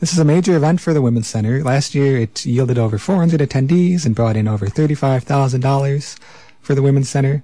This 0.00 0.12
is 0.14 0.18
a 0.18 0.24
major 0.24 0.56
event 0.56 0.80
for 0.80 0.94
the 0.94 1.02
Women's 1.02 1.26
Center. 1.26 1.62
Last 1.62 1.94
year, 1.94 2.16
it 2.16 2.46
yielded 2.46 2.78
over 2.78 2.96
400 2.96 3.38
attendees 3.38 4.06
and 4.06 4.14
brought 4.14 4.34
in 4.34 4.48
over 4.48 4.66
$35,000 4.66 6.18
for 6.62 6.74
the 6.74 6.80
Women's 6.80 7.10
Center. 7.10 7.42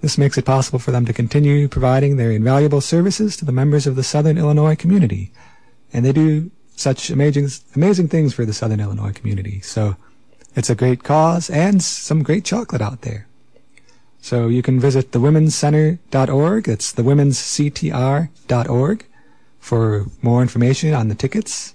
This 0.00 0.18
makes 0.18 0.36
it 0.36 0.44
possible 0.44 0.80
for 0.80 0.90
them 0.90 1.06
to 1.06 1.12
continue 1.12 1.68
providing 1.68 2.16
their 2.16 2.32
invaluable 2.32 2.80
services 2.80 3.36
to 3.36 3.44
the 3.44 3.52
members 3.52 3.86
of 3.86 3.94
the 3.94 4.02
Southern 4.02 4.36
Illinois 4.36 4.74
community. 4.74 5.30
And 5.92 6.04
they 6.04 6.10
do 6.10 6.50
such 6.74 7.08
amazing, 7.08 7.50
amazing 7.76 8.08
things 8.08 8.34
for 8.34 8.44
the 8.44 8.52
Southern 8.52 8.80
Illinois 8.80 9.12
community. 9.12 9.60
So 9.60 9.94
it's 10.56 10.70
a 10.70 10.74
great 10.74 11.04
cause 11.04 11.48
and 11.48 11.84
some 11.84 12.24
great 12.24 12.44
chocolate 12.44 12.82
out 12.82 13.02
there. 13.02 13.28
So 14.20 14.48
you 14.48 14.60
can 14.60 14.80
visit 14.80 15.12
thewomenscenter.org. 15.12 16.68
It's 16.68 16.94
thewomensctr.org 16.94 19.06
for 19.60 20.06
more 20.20 20.42
information 20.42 20.92
on 20.92 21.06
the 21.06 21.14
tickets. 21.14 21.74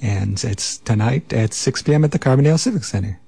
And 0.00 0.42
it's 0.44 0.78
tonight 0.78 1.32
at 1.32 1.54
6 1.54 1.82
p.m. 1.82 2.04
at 2.04 2.12
the 2.12 2.18
Carbondale 2.18 2.58
Civic 2.58 2.84
Center. 2.84 3.20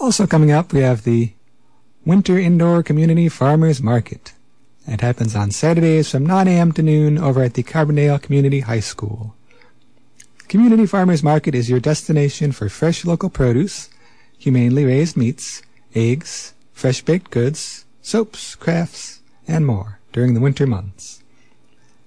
Also 0.00 0.26
coming 0.26 0.50
up, 0.50 0.72
we 0.72 0.80
have 0.80 1.04
the 1.04 1.32
Winter 2.04 2.38
Indoor 2.38 2.82
Community 2.82 3.28
Farmers 3.28 3.82
Market. 3.82 4.32
It 4.86 5.02
happens 5.02 5.36
on 5.36 5.50
Saturdays 5.50 6.10
from 6.10 6.24
9 6.24 6.48
a.m. 6.48 6.72
to 6.72 6.82
noon 6.82 7.18
over 7.18 7.42
at 7.42 7.54
the 7.54 7.62
Carbondale 7.62 8.22
Community 8.22 8.60
High 8.60 8.80
School. 8.80 9.34
Community 10.48 10.86
Farmers 10.86 11.22
Market 11.22 11.54
is 11.54 11.68
your 11.68 11.80
destination 11.80 12.52
for 12.52 12.70
fresh 12.70 13.04
local 13.04 13.28
produce, 13.28 13.90
humanely 14.38 14.86
raised 14.86 15.14
meats, 15.16 15.60
eggs, 15.94 16.54
fresh 16.72 17.02
baked 17.02 17.30
goods, 17.30 17.84
soaps, 18.00 18.54
crafts, 18.54 19.20
and 19.46 19.66
more 19.66 19.98
during 20.12 20.32
the 20.32 20.40
winter 20.40 20.66
months. 20.66 21.17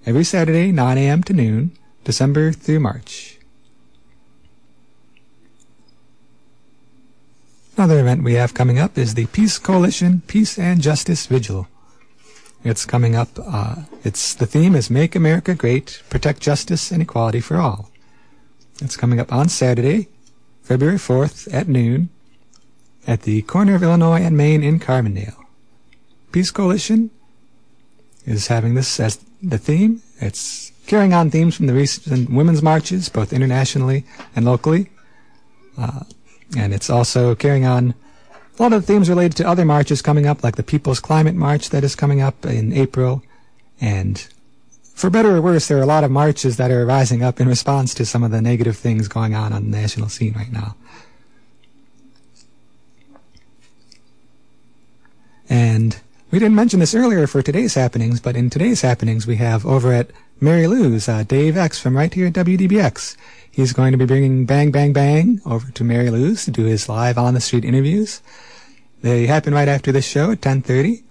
Every 0.04 0.24
Saturday, 0.24 0.72
9 0.72 0.98
a.m. 0.98 1.22
to 1.24 1.32
noon, 1.32 1.78
December 2.02 2.50
through 2.50 2.80
March. 2.80 3.38
Another 7.76 8.00
event 8.00 8.24
we 8.24 8.34
have 8.34 8.52
coming 8.52 8.80
up 8.80 8.98
is 8.98 9.14
the 9.14 9.26
Peace 9.26 9.58
Coalition 9.58 10.22
Peace 10.26 10.58
and 10.58 10.82
Justice 10.82 11.26
Vigil. 11.26 11.68
It's 12.64 12.84
coming 12.84 13.14
up. 13.14 13.28
Uh, 13.40 13.76
it's 14.02 14.34
the 14.34 14.46
theme 14.46 14.74
is 14.74 14.90
"Make 14.90 15.14
America 15.14 15.54
Great: 15.54 16.02
Protect 16.10 16.40
Justice 16.40 16.90
and 16.90 17.00
Equality 17.00 17.40
for 17.40 17.58
All." 17.58 17.88
It's 18.80 18.96
coming 18.96 19.20
up 19.20 19.32
on 19.32 19.48
Saturday, 19.48 20.08
February 20.62 20.98
4th 20.98 21.52
at 21.54 21.68
noon 21.68 22.08
at 23.06 23.22
the 23.22 23.42
corner 23.42 23.76
of 23.76 23.82
Illinois 23.84 24.22
and 24.22 24.36
Maine 24.36 24.64
in 24.64 24.80
Carbondale. 24.80 25.44
Peace 26.32 26.50
Coalition 26.50 27.10
is 28.26 28.48
having 28.48 28.74
this 28.74 28.98
as 28.98 29.20
the 29.42 29.58
theme. 29.58 30.02
It's 30.18 30.72
carrying 30.86 31.12
on 31.12 31.30
themes 31.30 31.56
from 31.56 31.66
the 31.66 31.74
recent 31.74 32.30
women's 32.30 32.62
marches, 32.62 33.08
both 33.08 33.32
internationally 33.32 34.04
and 34.36 34.44
locally. 34.44 34.90
Uh, 35.76 36.04
and 36.56 36.74
it's 36.74 36.90
also 36.90 37.34
carrying 37.34 37.64
on 37.64 37.94
a 38.58 38.62
lot 38.62 38.72
of 38.72 38.84
themes 38.84 39.08
related 39.08 39.36
to 39.38 39.48
other 39.48 39.64
marches 39.64 40.02
coming 40.02 40.26
up, 40.26 40.44
like 40.44 40.56
the 40.56 40.62
People's 40.62 41.00
Climate 41.00 41.34
March 41.34 41.70
that 41.70 41.82
is 41.82 41.96
coming 41.96 42.20
up 42.20 42.44
in 42.44 42.72
April, 42.72 43.22
and 43.80 44.28
for 44.94 45.10
better 45.10 45.36
or 45.36 45.40
worse, 45.40 45.66
there 45.66 45.78
are 45.78 45.82
a 45.82 45.86
lot 45.86 46.04
of 46.04 46.10
marches 46.10 46.58
that 46.58 46.70
are 46.70 46.86
rising 46.86 47.24
up 47.24 47.40
in 47.40 47.48
response 47.48 47.94
to 47.94 48.06
some 48.06 48.22
of 48.22 48.30
the 48.30 48.40
negative 48.40 48.76
things 48.76 49.08
going 49.08 49.34
on 49.34 49.52
on 49.52 49.70
the 49.70 49.76
national 49.76 50.08
scene 50.08 50.34
right 50.34 50.52
now. 50.52 50.76
And 55.48 55.98
we 56.32 56.38
didn't 56.38 56.54
mention 56.54 56.80
this 56.80 56.94
earlier 56.94 57.26
for 57.26 57.42
today's 57.42 57.74
happenings, 57.74 58.18
but 58.18 58.36
in 58.36 58.48
today's 58.48 58.80
happenings, 58.80 59.26
we 59.26 59.36
have 59.36 59.66
over 59.66 59.92
at 59.92 60.10
Mary 60.40 60.66
Lou's, 60.66 61.06
uh, 61.06 61.24
Dave 61.24 61.58
X 61.58 61.78
from 61.78 61.94
right 61.94 62.12
here 62.12 62.28
at 62.28 62.32
WDBX. 62.32 63.18
He's 63.50 63.74
going 63.74 63.92
to 63.92 63.98
be 63.98 64.06
bringing 64.06 64.46
Bang 64.46 64.70
Bang 64.70 64.94
Bang 64.94 65.42
over 65.44 65.70
to 65.70 65.84
Mary 65.84 66.08
Lou's 66.08 66.46
to 66.46 66.50
do 66.50 66.64
his 66.64 66.88
live 66.88 67.18
on 67.18 67.34
the 67.34 67.40
street 67.40 67.66
interviews. 67.66 68.22
They 69.02 69.26
happen 69.26 69.52
right 69.52 69.68
after 69.68 69.92
this 69.92 70.06
show 70.06 70.30
at 70.30 70.40
10:30. 70.40 71.02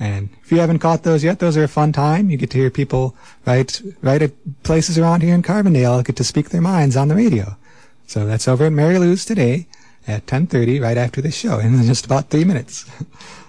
And 0.00 0.30
if 0.42 0.50
you 0.50 0.60
haven't 0.60 0.78
caught 0.78 1.02
those 1.02 1.22
yet, 1.22 1.40
those 1.40 1.58
are 1.58 1.64
a 1.64 1.68
fun 1.68 1.92
time. 1.92 2.30
You 2.30 2.38
get 2.38 2.48
to 2.52 2.58
hear 2.58 2.70
people 2.70 3.14
right, 3.44 3.82
right 4.00 4.22
at 4.22 4.62
places 4.62 4.96
around 4.96 5.22
here 5.22 5.34
in 5.34 5.42
Carbondale 5.42 6.02
get 6.02 6.16
to 6.16 6.24
speak 6.24 6.48
their 6.48 6.62
minds 6.62 6.96
on 6.96 7.08
the 7.08 7.14
radio. 7.14 7.58
So 8.06 8.24
that's 8.24 8.48
over 8.48 8.64
at 8.64 8.72
Mary 8.72 8.98
Lou's 8.98 9.26
today 9.26 9.66
at 10.08 10.24
10.30 10.24 10.80
right 10.80 10.96
after 10.96 11.20
this 11.20 11.34
show 11.34 11.58
in 11.58 11.82
just 11.86 12.06
about 12.06 12.30
three 12.30 12.44
minutes. 12.44 12.86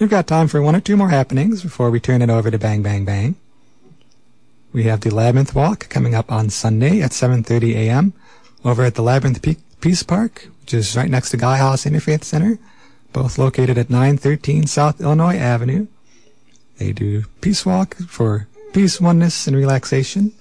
We've 0.00 0.10
got 0.10 0.26
time 0.26 0.48
for 0.48 0.62
one 0.62 0.74
or 0.74 0.80
two 0.80 0.96
more 0.96 1.10
happenings 1.10 1.62
before 1.62 1.90
we 1.90 2.00
turn 2.00 2.22
it 2.22 2.30
over 2.30 2.50
to 2.50 2.58
Bang 2.58 2.82
Bang 2.82 3.04
Bang. 3.04 3.36
We 4.72 4.84
have 4.84 5.02
the 5.02 5.14
Labyrinth 5.14 5.54
Walk 5.54 5.88
coming 5.90 6.14
up 6.14 6.32
on 6.32 6.48
Sunday 6.48 7.02
at 7.02 7.10
7.30 7.10 7.74
a.m. 7.74 8.14
over 8.64 8.82
at 8.82 8.94
the 8.94 9.02
Labyrinth 9.02 9.44
Peace 9.80 10.02
Park, 10.02 10.48
which 10.62 10.72
is 10.72 10.96
right 10.96 11.10
next 11.10 11.30
to 11.30 11.36
Gaia 11.36 11.58
House 11.58 11.84
Interfaith 11.84 12.24
Center 12.24 12.58
both 13.12 13.38
located 13.38 13.78
at 13.78 13.90
913 13.90 14.66
South 14.66 15.00
Illinois 15.00 15.36
Avenue. 15.36 15.86
They 16.78 16.92
do 16.92 17.24
peace 17.40 17.66
walk 17.66 17.96
for 17.96 18.48
peace, 18.72 19.00
oneness, 19.00 19.46
and 19.46 19.56
relaxation. 19.56 20.32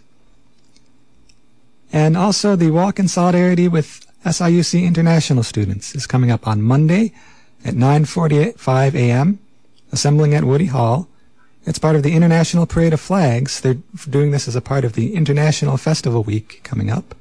And 1.91 2.15
also 2.15 2.55
the 2.55 2.71
walk 2.71 2.99
in 2.99 3.07
solidarity 3.07 3.67
with 3.67 4.05
SIUC 4.25 4.85
international 4.85 5.43
students 5.43 5.95
is 5.95 6.05
coming 6.05 6.29
up 6.31 6.47
on 6.47 6.61
Monday 6.61 7.13
at 7.65 7.73
9:45 7.73 8.93
a.m. 8.95 9.39
assembling 9.91 10.33
at 10.33 10.43
Woody 10.43 10.67
Hall. 10.67 11.07
It's 11.65 11.79
part 11.79 11.95
of 11.95 12.03
the 12.03 12.15
International 12.15 12.65
Parade 12.65 12.93
of 12.93 13.01
Flags. 13.01 13.61
They're 13.61 13.77
doing 14.09 14.31
this 14.31 14.47
as 14.47 14.55
a 14.55 14.61
part 14.61 14.85
of 14.85 14.93
the 14.93 15.13
International 15.13 15.77
Festival 15.77 16.23
Week 16.23 16.61
coming 16.63 16.89
up. 16.89 17.15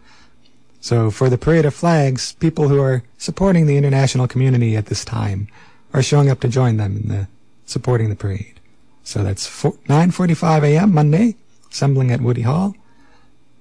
So 0.81 1.11
for 1.11 1.29
the 1.29 1.39
Parade 1.39 1.65
of 1.65 1.75
Flags, 1.75 2.33
people 2.35 2.69
who 2.69 2.81
are 2.81 3.03
supporting 3.19 3.67
the 3.67 3.77
international 3.77 4.29
community 4.29 4.77
at 4.77 4.87
this 4.87 5.05
time 5.05 5.49
are 5.93 6.03
showing 6.03 6.31
up 6.31 6.41
to 6.41 6.49
join 6.49 6.77
them 6.77 6.97
in 6.97 7.09
the 7.09 7.29
supporting 7.67 8.09
the 8.09 8.17
parade. 8.17 8.61
So 9.05 9.23
that's 9.23 9.49
9:45 9.49 10.63
a.m. 10.65 10.93
Monday, 10.93 11.37
assembling 11.71 12.11
at 12.11 12.21
Woody 12.21 12.43
Hall. 12.43 12.75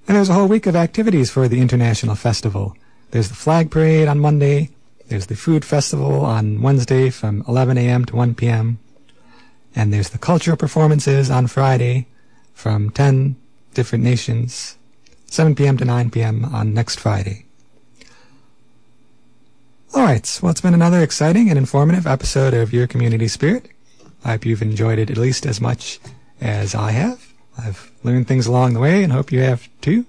And 0.07 0.15
there's 0.15 0.29
a 0.29 0.33
whole 0.33 0.47
week 0.47 0.67
of 0.67 0.75
activities 0.75 1.29
for 1.29 1.47
the 1.47 1.59
international 1.59 2.15
festival. 2.15 2.75
There's 3.11 3.29
the 3.29 3.35
flag 3.35 3.71
parade 3.71 4.07
on 4.07 4.19
Monday. 4.19 4.69
There's 5.07 5.27
the 5.27 5.35
food 5.35 5.63
festival 5.65 6.25
on 6.25 6.61
Wednesday 6.61 7.09
from 7.09 7.43
11 7.47 7.77
a.m. 7.77 8.05
to 8.05 8.15
1 8.15 8.35
p.m. 8.35 8.79
And 9.77 9.93
there's 9.93 10.09
the 10.09 10.17
cultural 10.17 10.57
performances 10.57 11.29
on 11.29 11.45
Friday 11.45 12.07
from 12.55 12.89
10 12.89 13.35
different 13.75 14.03
nations 14.03 14.75
7 15.27 15.53
p.m. 15.53 15.77
to 15.77 15.85
9 15.85 16.09
p.m. 16.09 16.45
on 16.45 16.73
next 16.73 16.99
Friday. 16.99 17.45
Alright, 19.93 20.39
well, 20.41 20.49
it's 20.49 20.61
been 20.61 20.73
another 20.73 21.03
exciting 21.03 21.47
and 21.49 21.59
informative 21.59 22.07
episode 22.07 22.55
of 22.55 22.73
Your 22.73 22.87
Community 22.87 23.27
Spirit. 23.27 23.69
I 24.25 24.31
hope 24.31 24.47
you've 24.47 24.63
enjoyed 24.63 24.97
it 24.97 25.11
at 25.11 25.17
least 25.17 25.45
as 25.45 25.61
much 25.61 25.99
as 26.41 26.73
I 26.73 26.91
have. 26.91 27.31
I've 27.55 27.91
learned 28.03 28.27
things 28.27 28.47
along 28.47 28.73
the 28.73 28.79
way 28.79 29.03
and 29.03 29.13
hope 29.13 29.31
you 29.31 29.41
have 29.41 29.69
too. 29.81 30.07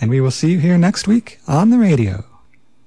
And 0.00 0.08
we 0.08 0.22
will 0.22 0.30
see 0.30 0.52
you 0.52 0.58
here 0.58 0.78
next 0.78 1.06
week 1.06 1.38
on 1.46 1.68
the 1.68 1.78
radio. 1.78 2.24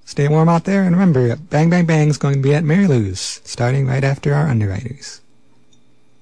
Stay 0.06 0.28
warm 0.28 0.50
out 0.50 0.63
there 0.63 0.82
and 0.82 0.95
remember, 0.95 1.36
Bang 1.36 1.69
Bang 1.69 1.86
Bang 1.86 2.08
is 2.08 2.17
going 2.17 2.36
to 2.36 2.41
be 2.41 2.56
at 2.56 2.63
Mary 2.63 2.88
Lou's 2.88 3.41
starting 3.43 3.86
right 3.86 4.04
after 4.04 4.34
our 4.34 4.48
underwriters. 4.48 5.22